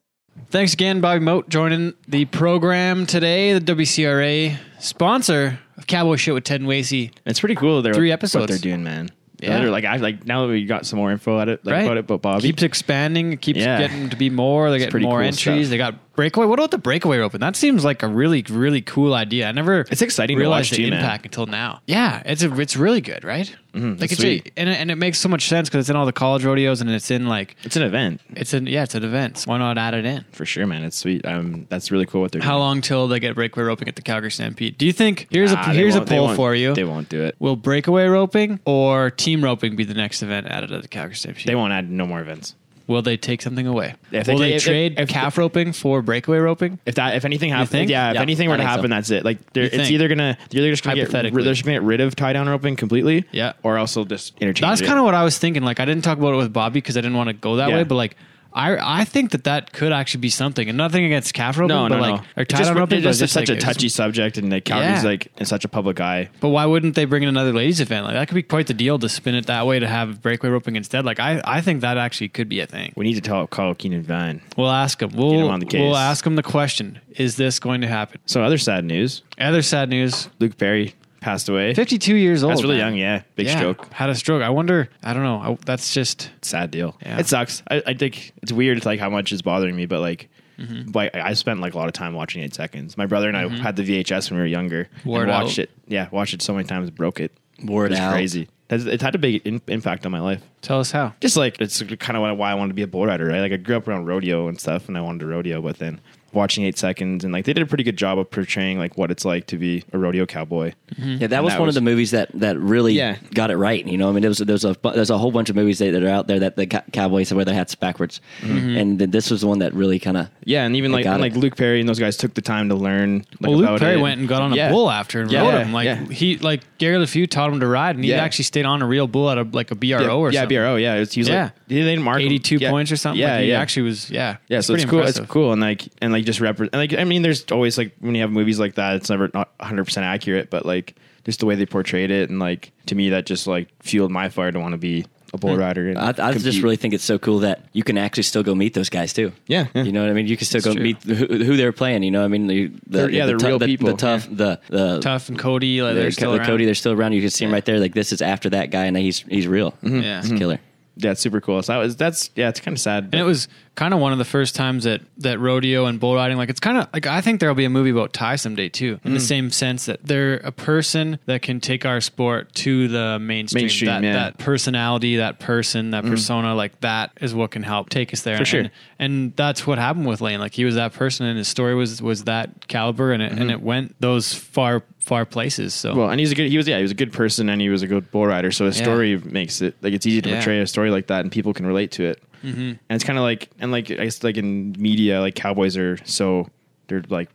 [0.50, 3.54] Thanks again, Bobby Mote, joining the program today.
[3.58, 7.12] The WCRA sponsor of Cowboy Shit with Ted and Wacey.
[7.26, 7.82] It's pretty cool.
[7.82, 8.48] They're Three What episodes.
[8.48, 9.10] they're doing, man.
[9.42, 9.64] Yeah.
[9.64, 9.70] Yeah.
[9.70, 11.82] Like I like now that we got some more info at it like, Right.
[11.84, 12.44] about it, but Bobby.
[12.44, 13.34] keeps expanding.
[13.34, 13.78] It keeps Yeah.
[13.80, 14.70] getting to be more.
[14.70, 15.68] They It's get more cool entries.
[15.68, 15.70] stuff.
[15.70, 16.46] They got breakaway.
[16.46, 17.40] What about the breakaway roping?
[17.40, 19.48] That seems like a really, really cool idea.
[19.48, 21.00] I never It's exciting to realized watch the too, man.
[21.00, 21.82] impact until now.
[21.88, 23.54] Yeah, it's a, it's really good, right?
[23.76, 24.52] like it's sweet.
[24.56, 26.46] A, and, it, and it makes so much sense because it's in all the college
[26.46, 29.40] rodeos and it's in like It's an event it's an yeah, it's an event.
[29.40, 30.24] So why not add it in?
[30.32, 30.84] for sure, man.
[30.84, 31.26] It's sweet.
[31.26, 32.60] Um, that's really cool what they're How doing.
[32.60, 34.78] long till they get breakaway roping at the Calgary Stampede?
[34.78, 36.76] Do you think here's Nah, a here's a poll for you?
[36.76, 37.36] They won't do it.
[37.40, 41.48] Will breakaway roping or team roping be the next event added at the Calgary Stampede?
[41.48, 42.54] They won't add no more events.
[42.86, 43.96] Will they take something away?
[44.12, 46.80] If they Will they, take- if- trade if- calf roping for breakaway roping?
[46.86, 47.90] If that, if anything happens, think?
[47.90, 48.76] yeah, if Yeah, anything were I to think so.
[48.76, 49.24] happen, that's it.
[49.24, 49.92] Like, they're, You it's think?
[49.92, 51.44] either gonna, they're either just gonna get, Hypothetically.
[51.44, 53.54] they're just gonna get rid of tie down roping completely, Yeah.
[53.64, 54.62] or else they'll just interchange.
[54.62, 55.64] That's kind of what I was thinking.
[55.64, 57.70] Like I didn't talk about it with Bobby because I didn't want to go that
[57.70, 57.76] Yeah.
[57.78, 58.16] way, but like.
[58.54, 61.90] I, I think that that could actually be something, and nothing against calf roping, no,
[61.90, 62.42] but no, like no.
[62.42, 63.04] or tie just, down roping.
[63.04, 65.10] it's just, such like, a touchy subject, and like Calgary's Yeah.
[65.10, 66.30] like in such a public eye.
[66.40, 68.06] But why wouldn't they bring in another ladies event?
[68.06, 70.52] Like that could be quite the deal to spin it that way to have breakaway
[70.52, 71.06] roping instead.
[71.06, 72.94] Like I, I think that actually could be a thing.
[72.96, 74.42] We need to tell call Keenan Vine.
[74.58, 75.12] We'll ask him.
[75.16, 75.80] We'll him on the case.
[75.80, 78.22] we'll ask him the question: Is this going to happen?
[78.26, 80.94] So other sad news: Other sad news: Luke Perry
[81.24, 81.74] passed away.
[81.74, 82.52] fifty-two years old.
[82.52, 82.94] That's really man.
[82.94, 82.98] young.
[82.98, 83.92] Yeah, big Yeah, stroke.
[83.94, 84.44] Had a stroke.
[84.44, 84.90] I wonder.
[85.04, 85.38] I don't know.
[85.38, 86.98] I, that's just Sad deal.
[87.02, 87.20] Yeah.
[87.20, 87.64] It sucks.
[87.70, 90.30] I, I think it's weird, like how much is bothering me, but like.
[90.60, 90.92] Mm-hmm.
[90.94, 92.96] Like I spent like a lot of time watching Eight Seconds.
[92.96, 93.56] My brother and I mm-hmm.
[93.56, 94.88] had the VHS when we were younger.
[95.04, 95.64] Wore and watched out.
[95.64, 95.72] it.
[95.88, 97.32] Yeah, watched it so many times, broke it.
[97.64, 98.14] Wore it It's out.
[98.14, 98.50] crazy.
[98.70, 100.44] It's, it's had a big in, impact on my life.
[100.62, 101.14] tell us how.
[101.22, 103.42] Just like it's kind of why I wanted to be a bull rider, right?
[103.42, 105.60] Like I grew up around rodeo and stuff, and I wanted to rodeo.
[105.60, 106.00] But then
[106.34, 109.12] watching Eight Seconds and like they did a pretty good job of portraying like what
[109.12, 110.74] it's like to be a rodeo cowboy.
[110.96, 111.10] Mm-hmm.
[111.22, 113.18] Yeah, that And was that one was- of the movies that, that really Yeah.
[113.34, 113.86] got it right.
[113.86, 115.92] You know, I mean, there was there's a there's a whole bunch of movies that,
[115.92, 118.78] that are out there that the ca- cowboys wear their hats backwards, mm-hmm.
[118.78, 121.16] and then this was the one that really kind of Yeah, and even like got
[121.16, 121.34] and, it.
[121.34, 123.20] like Luke Perry and those guys took the time to learn.
[123.40, 124.02] Like, Well, Luke about Perry it.
[124.02, 124.70] went and got on a Yeah.
[124.70, 125.74] bull after and Yeah, rode him.
[125.74, 126.06] Like yeah.
[126.06, 128.22] he, like Gary Leffew taught him to ride, and he Yeah.
[128.24, 130.58] actually stayed on a real bull at a like a BRO Yeah, or yeah, something.
[130.58, 130.76] BRO.
[130.76, 131.44] Yeah, it was, he was Yeah.
[131.46, 132.26] like they didn't mark him.
[132.28, 132.70] 82 Yeah.
[132.70, 133.20] points or something.
[133.22, 133.60] Yeah, like, he yeah.
[133.62, 134.10] actually was.
[134.12, 135.00] Yeah, Yeah, so it's cool.
[135.00, 135.24] impressive.
[135.24, 136.74] It's cool, and like and like just represent.
[136.74, 139.52] Like I mean, there's always like when you have movies like that, it's never not
[139.58, 140.96] 100 percent accurate, but like
[141.26, 144.30] just the way they portrayed it, and like to me, that just like fueled my
[144.30, 145.60] fire to want to be a bull hmm.
[145.60, 145.90] rider.
[145.90, 148.54] And I, I just really think it's so cool that you can actually still go
[148.54, 149.34] meet those guys too.
[149.48, 149.84] Yeah, yeah.
[149.84, 150.28] You know what I mean?
[150.28, 150.84] You can still That's go true.
[150.84, 152.04] meet who, who they're playing.
[152.04, 153.90] You know, what I mean, the, the They're- yeah, the they're tou- real the, people,
[153.90, 156.48] The tough, the the Tuff and Cody, like the they're still the around.
[156.48, 156.66] Cody.
[156.66, 157.14] They're still around.
[157.14, 157.80] You can see him right there.
[157.80, 159.72] Like this is after that guy, and he's he's real.
[159.72, 160.02] Mm-hmm.
[160.02, 160.22] Yeah.
[160.22, 160.60] He's a killer.
[160.96, 161.62] Yeah, it's super cool.
[161.64, 163.06] So that was that's yeah, it's kind of sad.
[163.06, 166.14] And it was kind of one of the first times that that rodeo and bull
[166.16, 168.70] riding, like it's kind of like I think there'll be a movie about Ty someday
[168.70, 169.28] too, in the Mm.
[169.28, 173.64] same sense that they're a person that can take our sport to the mainstream.
[173.64, 174.12] Mainstream, that, yeah.
[174.12, 174.14] Mm.
[174.14, 178.38] that personality, that person, that persona, like that is what can help take us there.
[178.38, 178.60] For sure.
[178.62, 180.40] And, and that's what happened with Lane.
[180.40, 183.50] Like he was that person, and his story was was that caliber, and it and
[183.50, 185.74] it went those far far places.
[185.74, 185.96] So.
[185.96, 186.50] Well, and he's a good.
[186.50, 188.52] He was yeah, he was a good person, and he was a good bull rider.
[188.52, 188.84] So his Yeah.
[188.86, 190.36] story makes it like it's easy to Yeah.
[190.36, 192.24] portray a story like that, and people can relate to it.
[192.44, 192.60] Mm-hmm.
[192.62, 195.98] And it's kind of like and like I guess like in media, like cowboys are
[196.06, 196.50] so
[196.88, 197.30] they're like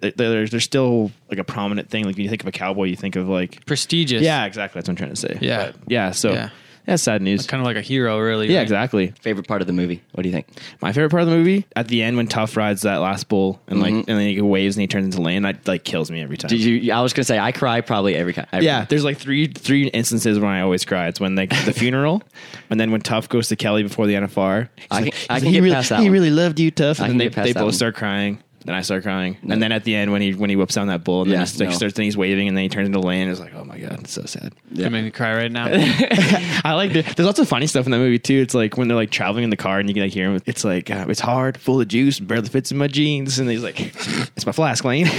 [0.00, 2.04] they're they're, they're still like a prominent thing.
[2.04, 4.22] Like when you think of a cowboy, you think of like prestigious.
[4.22, 4.78] yeah, exactly.
[4.78, 5.38] That's what I'm trying to say.
[5.40, 5.66] Yeah.
[5.72, 6.10] But, yeah.
[6.12, 6.48] So Yeah.
[6.86, 7.46] That's sad news.
[7.46, 8.48] kind of like a hero, really.
[8.48, 8.62] yeah, right?
[8.62, 9.08] exactly.
[9.20, 10.02] Favorite part of the movie?
[10.12, 10.48] What do you think?
[10.80, 13.60] My favorite part of the movie at the end when Tuff rides that last bull
[13.68, 14.10] and like mm-hmm.
[14.10, 15.44] and then he waves and he turns into land.
[15.44, 16.48] That like kills me every time.
[16.48, 16.92] Did you?
[16.92, 18.46] I was gonna say I cry probably every time.
[18.60, 21.06] Yeah, there's like three three instances when I always cry.
[21.06, 22.22] It's when like the funeral,
[22.70, 24.68] and then when Tuff goes to Kelly before the NFR.
[24.76, 26.12] He's I like- can- I can like, get he really, past that He one.
[26.12, 26.98] really loved you, Tuff.
[26.98, 27.72] And can then they, they both one.
[27.72, 28.42] start crying.
[28.64, 29.54] Then I start crying, No.
[29.54, 31.38] and then at the end when he when he whips down that bull, and Yeah,
[31.38, 31.74] then he like, no.
[31.76, 33.28] starts then he's waving, and then he turns into land.
[33.30, 34.54] It's like, oh my god, it's so sad.
[34.74, 35.66] Gonna make me cry right now.
[36.64, 38.40] I like the, there's lots of funny stuff in that movie too.
[38.40, 40.40] It's like when they're like traveling in the car and you can like hear him.
[40.46, 43.64] It's like uh, it's hard, full of juice, barely fits in my jeans, and he's
[43.64, 45.06] like, "It's my flask, Lane."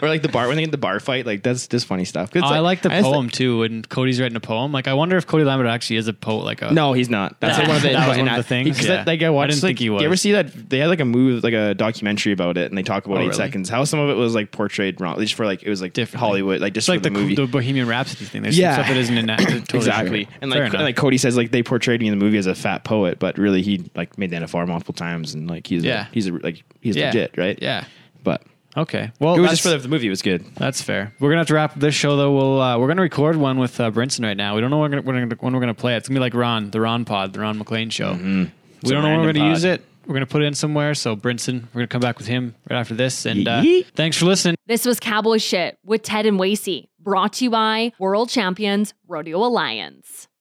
[0.00, 2.34] or like the bar when they get the bar fight, like that's just funny stuff.
[2.34, 3.58] It's Oh, I like the just poem too.
[3.60, 6.44] When Cody's writing a poem, like I wonder if Cody Lambert actually is a poet.
[6.44, 7.40] Like a No, he's not.
[7.40, 8.68] That's like one of the, That was one of the things?
[8.70, 8.96] Because Yeah.
[8.96, 10.00] that, like I watched, I didn't like, think he was.
[10.02, 10.70] You ever see that?
[10.70, 13.20] They had like a movie, like a documentary about it, and they talk about Oh,
[13.20, 13.36] eight really?
[13.36, 13.68] seconds.
[13.68, 16.20] How some of it was like portrayed wrong, just for like it was like Different.
[16.20, 17.34] Hollywood, like just It's like for the, the, movie.
[17.34, 18.42] the Bohemian Rhapsody thing.
[18.42, 18.74] There's Yeah.
[18.76, 19.38] some stuff that isn't in that.
[19.40, 20.24] Totally exactly.
[20.26, 20.34] true.
[20.40, 20.74] And Fair like, enough.
[20.80, 23.18] and like Cody says, like they portrayed me in the movie as a fat poet,
[23.18, 26.06] but really he like made the NFR multiple times, and like he's Yeah.
[26.08, 27.06] a, he's a, like he's yeah.
[27.06, 27.58] legit, right?
[27.60, 27.84] Yeah.
[28.22, 28.42] But
[28.76, 29.12] Okay.
[29.20, 30.08] Well, it was that's, just for the, the movie.
[30.08, 30.44] It was good.
[30.56, 31.14] that's fair.
[31.20, 32.32] We're gonna have to wrap up this show though.
[32.32, 34.56] We'll uh, we're gonna record one with uh, Brinson right now.
[34.56, 35.98] We don't know when we're, gonna, when, we're gonna, play it.
[35.98, 38.14] It's gonna be like Ron, the Ron Pod, the Ron MacLean show.
[38.14, 39.84] We It's a don't know when we're random gonna use it.
[40.06, 40.94] We're gonna put it in somewhere.
[40.94, 43.26] So Brinson, we're gonna come back with him right after this.
[43.26, 43.62] And uh,
[43.94, 44.56] thanks for listening.
[44.66, 49.38] This was Cowboy Shit with Ted and Wacey, brought to you by World Champions Rodeo
[49.38, 50.28] Alliance.